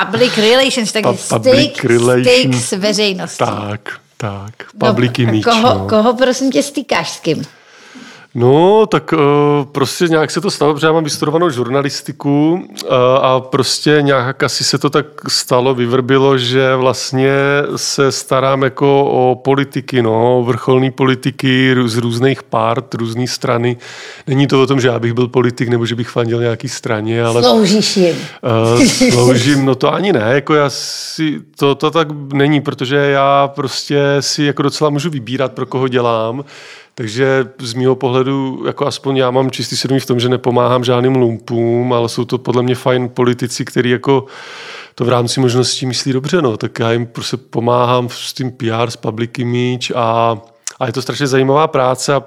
Public 0.00 0.38
relations, 0.38 0.92
tak 0.92 1.02
pa- 1.02 1.16
styk, 1.16 1.86
styk 2.22 2.54
s 2.54 2.72
veřejností. 2.72 3.38
Tak, 3.38 3.80
tak. 4.16 4.52
Public 4.78 5.18
no, 5.18 5.24
image. 5.24 5.44
Koho, 5.44 5.74
no. 5.74 5.86
koho 5.88 6.14
prosím 6.14 6.50
tě 6.52 6.62
stýkáš 6.62 7.10
s 7.10 7.20
kým? 7.20 7.44
No, 8.34 8.86
tak 8.86 9.12
uh, 9.12 9.18
prostě 9.72 10.04
nějak 10.08 10.30
se 10.30 10.40
to 10.40 10.50
stalo, 10.50 10.74
protože 10.74 10.86
já 10.86 10.92
mám 10.92 11.04
vystudovanou 11.04 11.50
žurnalistiku 11.50 12.52
uh, 12.52 12.88
a 13.22 13.40
prostě 13.40 13.98
nějak 14.00 14.42
asi 14.42 14.64
se 14.64 14.78
to 14.78 14.90
tak 14.90 15.06
stalo, 15.28 15.74
vyvrbilo, 15.74 16.38
že 16.38 16.76
vlastně 16.76 17.32
se 17.76 18.12
starám 18.12 18.62
jako 18.62 19.04
o 19.04 19.34
politiky, 19.34 20.02
no, 20.02 20.42
vrcholní 20.46 20.90
politiky 20.90 21.74
z 21.84 21.96
různých 21.96 22.42
part, 22.42 22.94
různé 22.94 23.26
strany. 23.26 23.76
Není 24.26 24.46
to 24.46 24.62
o 24.62 24.66
tom, 24.66 24.80
že 24.80 24.88
já 24.88 24.98
bych 24.98 25.12
byl 25.12 25.28
politik 25.28 25.68
nebo 25.68 25.86
že 25.86 25.94
bych 25.94 26.08
fandil 26.08 26.40
nějaký 26.40 26.68
straně, 26.68 27.24
ale... 27.24 27.42
Sloužíš 27.42 27.96
jim. 27.96 28.16
Uh, 28.76 28.84
sloužím, 29.12 29.64
no 29.64 29.74
to 29.74 29.94
ani 29.94 30.12
ne, 30.12 30.24
jako 30.28 30.54
já 30.54 30.70
si, 30.70 31.40
to, 31.56 31.74
to 31.74 31.90
tak 31.90 32.08
není, 32.32 32.60
protože 32.60 32.96
já 32.96 33.48
prostě 33.48 34.02
si 34.20 34.44
jako 34.44 34.62
docela 34.62 34.90
můžu 34.90 35.10
vybírat, 35.10 35.52
pro 35.52 35.66
koho 35.66 35.88
dělám. 35.88 36.44
Takže 36.98 37.48
z 37.58 37.74
mého 37.74 37.96
pohledu, 37.96 38.62
jako 38.66 38.86
aspoň 38.86 39.16
já 39.16 39.30
mám 39.30 39.50
čistý 39.50 39.76
svědomí 39.76 40.00
v 40.00 40.06
tom, 40.06 40.20
že 40.20 40.28
nepomáhám 40.28 40.84
žádným 40.84 41.16
lumpům, 41.16 41.92
ale 41.92 42.08
jsou 42.08 42.24
to 42.24 42.38
podle 42.38 42.62
mě 42.62 42.74
fajn 42.74 43.08
politici, 43.08 43.64
který 43.64 43.90
jako 43.90 44.26
to 44.94 45.04
v 45.04 45.08
rámci 45.08 45.40
možností 45.40 45.86
myslí 45.86 46.12
dobře, 46.12 46.42
no, 46.42 46.56
tak 46.56 46.78
já 46.78 46.92
jim 46.92 47.06
prostě 47.06 47.36
pomáhám 47.36 48.08
s 48.08 48.32
tím 48.32 48.50
PR, 48.50 48.90
s 48.90 48.96
public 48.96 49.30
image 49.38 49.90
a, 49.94 50.38
a 50.80 50.86
je 50.86 50.92
to 50.92 51.02
strašně 51.02 51.26
zajímavá 51.26 51.68
práce 51.68 52.14
a 52.14 52.22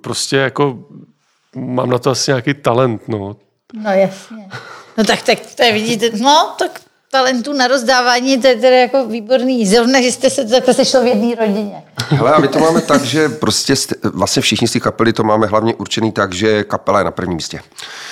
prostě 0.00 0.36
jako 0.36 0.78
mám 1.56 1.90
na 1.90 1.98
to 1.98 2.10
asi 2.10 2.30
nějaký 2.30 2.54
talent, 2.54 3.08
no. 3.08 3.36
No 3.74 3.90
jasně. 3.90 4.48
No 4.98 5.04
tak, 5.04 5.22
tak 5.22 5.38
to 5.56 5.62
je 5.62 5.72
vidíte, 5.72 6.10
no 6.18 6.54
tak 6.58 6.80
talentů 7.10 7.52
na 7.52 7.66
rozdávání, 7.66 8.38
to 8.38 8.46
je 8.46 8.56
tedy 8.56 8.80
jako 8.80 9.06
výborný. 9.06 9.66
Zrovna, 9.66 10.00
že 10.00 10.12
jste 10.12 10.30
se 10.30 10.44
takhle 10.44 10.74
sešlo 10.74 11.02
v 11.02 11.06
jedné 11.06 11.34
rodině. 11.34 11.82
Hele, 12.08 12.32
a 12.32 12.38
my 12.38 12.48
to 12.48 12.58
máme 12.58 12.80
tak, 12.80 13.04
že 13.04 13.28
prostě 13.28 13.74
vlastně 14.12 14.42
všichni 14.42 14.68
z 14.68 14.72
těch 14.72 14.82
kapely 14.82 15.12
to 15.12 15.24
máme 15.24 15.46
hlavně 15.46 15.74
určený 15.74 16.12
tak, 16.12 16.34
že 16.34 16.64
kapela 16.64 16.98
je 16.98 17.04
na 17.04 17.10
prvním 17.10 17.36
místě. 17.36 17.60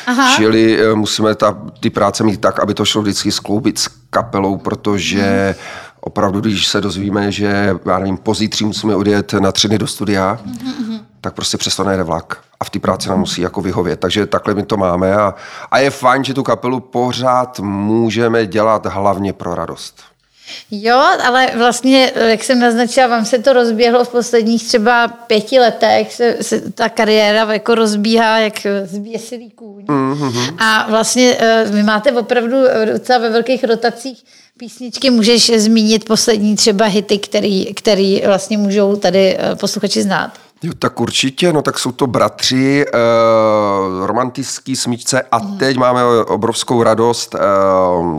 Aha. 0.07 0.37
Čili 0.37 0.81
eh, 0.81 0.95
musíme 0.95 1.35
ta, 1.35 1.59
ty 1.81 1.91
práce 1.91 2.25
mít 2.25 2.41
tak, 2.41 2.61
aby 2.61 2.75
to 2.75 2.85
šlo 2.85 3.03
vždycky 3.03 3.33
skloubit 3.33 3.79
s 3.79 3.89
kapelou, 4.11 4.57
protože 4.57 5.23
hmm. 5.23 5.55
Opravdu, 6.01 6.41
když 6.41 6.67
se 6.67 6.81
dozvíme, 6.81 7.33
že 7.33 7.75
já 7.87 7.99
nevím, 7.99 8.17
pozítří 8.17 8.65
musíme 8.65 8.97
odjet 8.97 9.33
na 9.33 9.53
tři 9.53 9.69
dny 9.69 9.79
do 9.79 9.87
studia, 9.87 10.39
hmm. 10.45 11.01
tak 11.21 11.35
prostě 11.35 11.57
přesto 11.57 11.85
nejde 11.85 12.03
vlak 12.03 12.39
a 12.61 12.65
v 12.65 12.71
té 12.71 12.79
práci 12.79 13.09
nám 13.09 13.19
musí 13.19 13.41
jako 13.41 13.61
vyhovět. 13.61 14.01
Takže 14.01 14.27
takhle 14.27 14.55
my 14.55 14.63
to 14.63 14.77
máme 14.77 15.15
a, 15.15 15.35
a 15.71 15.79
je 15.79 15.91
fajn, 15.91 16.25
že 16.25 16.35
tu 16.35 16.43
kapelu 16.43 16.81
pořád 16.81 17.61
můžeme 17.61 18.47
dělat 18.47 18.87
hlavně 18.87 19.33
pro 19.33 19.55
radost. 19.55 20.03
Jo, 20.71 21.03
ale 21.25 21.47
vlastně, 21.57 22.13
jak 22.17 22.45
jsem 22.45 22.59
naznačila, 22.59 23.07
vám 23.07 23.25
se 23.25 23.39
to 23.39 23.53
rozběhlo 23.53 24.05
v 24.05 24.09
posledních 24.09 24.67
třeba 24.67 25.09
pěti 25.09 25.59
letech, 25.59 26.15
se, 26.15 26.37
se 26.41 26.73
ta 26.73 26.89
kariéra 26.89 27.53
jako 27.53 27.75
rozbíhá 27.75 28.39
jak 28.39 28.67
zběsilý 28.85 29.51
kůň. 29.51 29.85
Mm-hmm. 29.85 30.55
A 30.59 30.87
vlastně 30.91 31.37
eh, 31.39 31.65
vy 31.71 31.83
máte 31.83 32.13
opravdu 32.13 32.57
docela 32.85 33.19
ve 33.19 33.31
velkých 33.31 33.65
rotacích 33.65 34.25
písničky. 34.59 35.11
Můžeš 35.11 35.51
zmínit 35.57 36.05
poslední 36.05 36.57
třeba 36.57 36.85
hity, 36.85 37.19
který, 37.19 37.75
který 37.75 38.23
vlastně 38.27 38.59
můžou 38.59 38.97
tady 38.97 39.37
eh, 39.39 39.57
posluchači 39.57 40.03
znát? 40.03 40.39
Jo, 40.63 40.73
tak 40.79 41.01
určitě, 41.01 41.53
no 41.53 41.63
tak 41.63 41.79
jsou 41.79 41.93
to 41.93 42.07
bratři, 42.07 42.85
e, 42.87 42.93
romantický 44.07 44.77
smíčce 44.77 45.23
a 45.33 45.39
mm. 45.39 45.59
teď 45.59 45.77
máme 45.77 46.05
obrovskou 46.27 46.83
radost 46.83 47.35
e, 47.35 47.39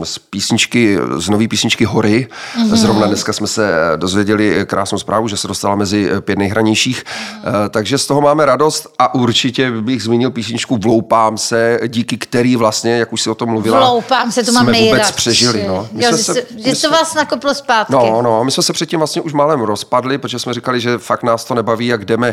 z 0.04 0.18
písničky, 0.18 0.98
z 1.16 1.28
nové 1.28 1.48
písničky 1.48 1.84
Hory. 1.84 2.28
Mm. 2.58 2.76
Zrovna 2.76 3.06
dneska 3.06 3.32
jsme 3.32 3.46
se 3.46 3.72
dozvěděli 3.96 4.66
krásnou 4.66 4.98
zprávu, 4.98 5.28
že 5.28 5.36
se 5.36 5.48
dostala 5.48 5.74
mezi 5.74 6.10
pět 6.20 6.38
nejhranějších, 6.38 7.04
mm. 7.44 7.52
e, 7.66 7.68
takže 7.68 7.98
z 7.98 8.06
toho 8.06 8.20
máme 8.20 8.46
radost 8.46 8.86
a 8.98 9.14
určitě 9.14 9.70
bych 9.70 10.02
zmínil 10.02 10.30
písničku 10.30 10.76
Vloupám 10.76 11.38
se, 11.38 11.80
díky 11.88 12.18
který 12.18 12.56
vlastně, 12.56 12.98
jak 12.98 13.12
už 13.12 13.22
si 13.22 13.30
o 13.30 13.34
tom 13.34 13.48
mluvila, 13.48 13.80
Vloupám 13.80 14.32
se, 14.32 14.42
to 14.42 14.52
mám 14.52 14.66
jsme 14.66 14.80
vůbec 14.80 15.10
přežili. 15.10 15.64
No. 15.68 15.88
My 15.92 16.04
jo, 16.04 16.16
se, 16.16 16.42
že 16.56 16.76
to 16.76 16.90
vás 16.90 17.14
nakoplo 17.14 17.54
zpátky. 17.54 17.92
No, 17.92 18.22
no, 18.22 18.44
my 18.44 18.50
jsme 18.50 18.62
se 18.62 18.72
předtím 18.72 18.98
vlastně 18.98 19.22
už 19.22 19.32
málem 19.32 19.60
rozpadli, 19.60 20.18
protože 20.18 20.38
jsme 20.38 20.54
říkali, 20.54 20.80
že 20.80 20.98
fakt 20.98 21.22
nás 21.22 21.44
to 21.44 21.54
nebaví, 21.54 21.86
jak 21.86 22.04
jdeme 22.04 22.29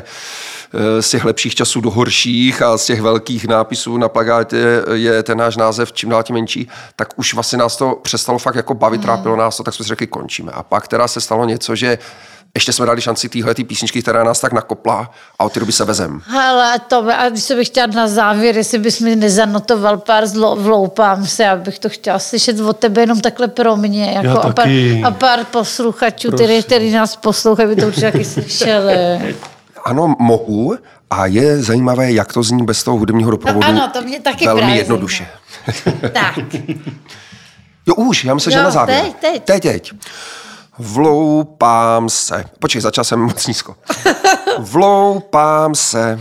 z 1.00 1.10
těch 1.10 1.26
lepších 1.26 1.56
časů 1.56 1.82
do 1.82 1.90
horších 1.90 2.62
a 2.62 2.78
z 2.78 2.86
těch 2.86 3.02
velkých 3.02 3.48
nápisů 3.48 3.98
na 3.98 4.10
plagátě 4.10 4.58
je 4.94 5.24
ten 5.24 5.38
náš 5.38 5.58
název 5.58 5.92
čím 5.92 6.10
dál 6.10 6.24
tím 6.24 6.34
menší, 6.34 6.70
tak 6.96 7.08
už 7.16 7.34
vlastně 7.34 7.58
nás 7.58 7.78
to 7.78 8.00
přestalo 8.02 8.40
fakt 8.40 8.56
jako 8.56 8.74
bavit, 8.74 9.02
trápilo 9.02 9.36
nás 9.36 9.58
to, 9.58 9.64
tak 9.64 9.74
jsme 9.74 9.84
si 9.84 9.88
řekli, 9.88 10.08
končíme. 10.08 10.52
A 10.52 10.64
pak 10.64 10.88
teda 10.88 11.08
se 11.08 11.22
stalo 11.22 11.46
něco, 11.46 11.76
že 11.76 11.98
ještě 12.56 12.74
jsme 12.74 12.86
dali 12.86 13.02
šanci 13.02 13.30
téhle 13.30 13.54
písničky, 13.54 14.02
která 14.02 14.24
nás 14.24 14.40
tak 14.40 14.54
nakopla 14.54 15.12
a 15.40 15.44
od 15.44 15.54
té 15.54 15.60
doby 15.60 15.72
se 15.72 15.86
vezem. 15.86 16.22
Hele, 16.26 16.80
to, 16.80 17.06
a 17.18 17.30
když 17.30 17.44
se 17.44 17.56
bych 17.56 17.68
chtěla 17.68 17.88
na 17.88 18.08
závěr, 18.08 18.58
jestli 18.58 18.80
bys 18.80 19.00
mi 19.00 19.16
nezanotoval 19.16 19.98
pár 19.98 20.28
zlo, 20.28 20.56
vloupám 20.56 21.26
se, 21.26 21.44
já 21.44 21.56
bych 21.56 21.80
to 21.80 21.90
chtěla 21.90 22.20
slyšet 22.20 22.60
od 22.60 22.78
tebe 22.78 23.02
jenom 23.02 23.22
takhle 23.22 23.48
pro 23.48 23.76
mě. 23.76 24.12
Jako 24.12 24.28
Já 24.28 24.34
a, 24.34 24.42
pár, 24.42 24.54
taky. 24.54 25.02
a 25.06 25.12
pár 25.12 25.46
posluchačů, 25.46 26.32
který, 26.32 26.64
který 26.64 26.92
nás 26.92 27.16
poslouchají, 27.16 27.70
by 27.70 27.76
to 27.76 27.88
určitě 27.88 28.12
taky 28.12 28.26
slyšeli. 28.26 28.96
Ano, 29.88 30.16
mohu 30.20 30.76
a 31.10 31.26
je 31.26 31.64
zajímavé, 31.64 32.12
jak 32.12 32.34
to 32.34 32.44
zní 32.44 32.66
bez 32.66 32.84
toho 32.84 32.98
hudebního 32.98 33.32
doprovodu. 33.32 33.68
ano, 33.68 33.90
to 33.94 34.02
mě 34.02 34.20
taky 34.20 34.46
Velmi 34.46 34.62
právě 34.62 34.78
jednoduše. 34.78 35.28
Tak, 36.14 36.40
Jo, 37.88 37.96
už, 37.96 38.24
já 38.24 38.34
myslím, 38.34 38.52
že 38.52 38.58
Jo, 38.58 38.64
na 38.64 38.72
závěr. 38.72 39.02
teď, 39.02 39.16
teď. 39.16 39.44
Teď, 39.44 39.64
teď. 39.64 39.94
Vloupám 40.78 42.10
se. 42.10 42.44
Počkej, 42.60 42.82
začal 42.82 43.04
jsem 43.04 43.20
moc 43.20 43.48
nízko. 43.48 43.76
Vloupám 44.60 45.76
se. 45.76 46.20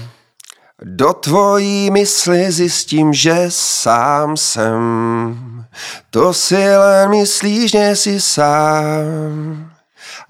Do 0.82 1.12
tvojí 1.12 1.90
mysli 1.90 2.52
zjistím, 2.52 3.12
že 3.14 3.44
sám 3.48 4.36
jsem. 4.36 5.64
To 6.10 6.34
si 6.34 6.54
jen 6.54 7.10
myslíš, 7.10 7.70
že 7.70 7.96
jsi 7.96 8.20
sám. 8.20 9.70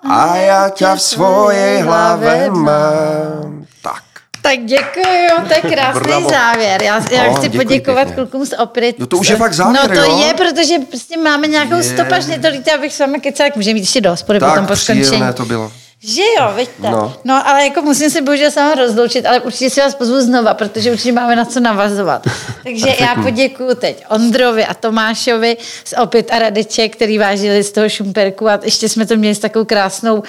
A 0.03 0.37
já 0.37 0.69
tě 0.69 0.87
v 0.95 1.03
svojej 1.03 1.81
hlavě 1.81 2.51
mám. 2.51 3.67
Tak. 3.83 4.03
tak 4.43 4.59
děkuji, 4.65 5.29
to 5.49 5.55
je 5.55 5.75
krásný 5.75 6.01
Bravo. 6.03 6.31
závěr. 6.31 6.83
Já, 6.83 7.03
já 7.11 7.25
No, 7.27 7.35
chci 7.35 7.49
poděkovat 7.49 8.05
pěkně. 8.05 8.15
klukům 8.15 8.47
z 8.47 8.53
Oprit. 8.59 8.97
Jo, 9.01 9.07
to 9.07 9.17
už 9.19 9.29
je 9.29 9.37
fakt 9.37 9.53
závěr, 9.53 9.83
No 9.91 9.97
to 9.97 10.03
jo? 10.11 10.19
je, 10.27 10.35
protože 10.35 10.75
prostě 10.79 11.17
máme 11.19 11.47
nějakou 11.49 11.75
Je. 11.77 11.83
stopaž, 11.83 12.25
líte, 12.27 12.73
abych 12.73 12.95
s 12.95 12.99
vámi 12.99 13.21
kecala, 13.21 13.51
může 13.57 13.75
mít 13.75 13.81
ještě 13.81 14.01
do 14.01 14.11
hospody 14.11 14.41
potom 14.41 14.67
po 14.67 14.77
skončení. 14.77 15.03
příjemné 15.03 15.33
to 15.33 15.45
bylo. 15.45 15.73
Že 16.03 16.23
jo, 16.39 16.53
vidíte. 16.57 16.91
No. 16.91 17.17
No. 17.25 17.49
ale 17.49 17.65
jako 17.65 17.83
musím 17.83 18.11
se 18.11 18.23
bohužel 18.23 18.51
sama 18.51 18.75
rozloučit, 18.75 19.27
ale 19.27 19.41
určitě 19.41 19.71
si 19.71 19.81
vás 19.81 19.95
pozvu 19.95 20.21
znova, 20.21 20.55
protože 20.55 20.93
určitě 20.93 21.13
máme 21.13 21.37
na 21.37 21.45
co 21.45 21.61
navazovat. 21.61 22.27
Takže 22.65 22.87
já 23.01 23.15
poděkuju 23.23 23.75
teď 23.75 24.05
Ondrovi 24.11 24.65
a 24.65 24.75
Tomášovi 24.75 25.57
z 25.85 25.95
Opět 26.03 26.31
a 26.33 26.39
Radeček, 26.39 26.97
který 26.97 27.19
vážili 27.19 27.63
z 27.63 27.73
toho 27.73 27.89
šumperku 27.89 28.49
a 28.49 28.61
ještě 28.63 28.89
jsme 28.89 29.07
to 29.07 29.17
měli 29.17 29.35
s 29.35 29.39
takovou 29.39 29.65
krásnou 29.65 30.15
uh, 30.15 30.21
uh, 30.21 30.25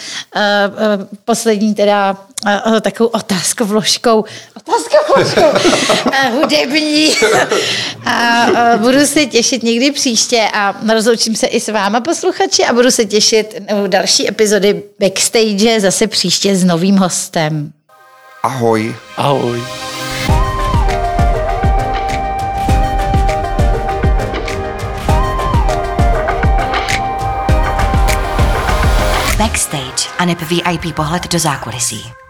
poslední 1.25 1.75
teda 1.75 2.17
uh, 2.45 2.80
takovou 2.80 3.10
otázkou 3.10 3.65
vložkou. 3.65 4.26
Otázkou 4.58 5.13
vložkou. 5.15 5.50
uh, 6.06 6.13
hudební. 6.34 7.15
a 8.06 8.47
uh, 8.47 8.82
budu 8.82 9.06
se 9.06 9.26
těšit 9.26 9.63
někdy 9.63 9.91
příště 9.91 10.47
a 10.54 10.76
rozloučím 10.93 11.36
se 11.36 11.47
i 11.47 11.60
s 11.60 11.67
váma 11.67 12.02
posluchači 12.02 12.65
a 12.65 12.73
budu 12.73 12.91
se 12.91 13.06
těšit 13.06 13.62
u 13.84 13.88
další 13.88 14.30
epizody 14.30 14.84
Backstage 15.00 15.80
zase 15.80 16.08
příště 16.08 16.56
s 16.56 16.63
novým 16.63 16.97
hostem. 16.97 17.71
Ahoj. 18.43 18.95
Ahoj. 19.17 19.63
Backstage 29.38 30.10
a 30.17 30.26
VIP 30.26 30.95
pohled 30.95 31.28
do 31.28 31.39
zákulisí. 31.39 32.26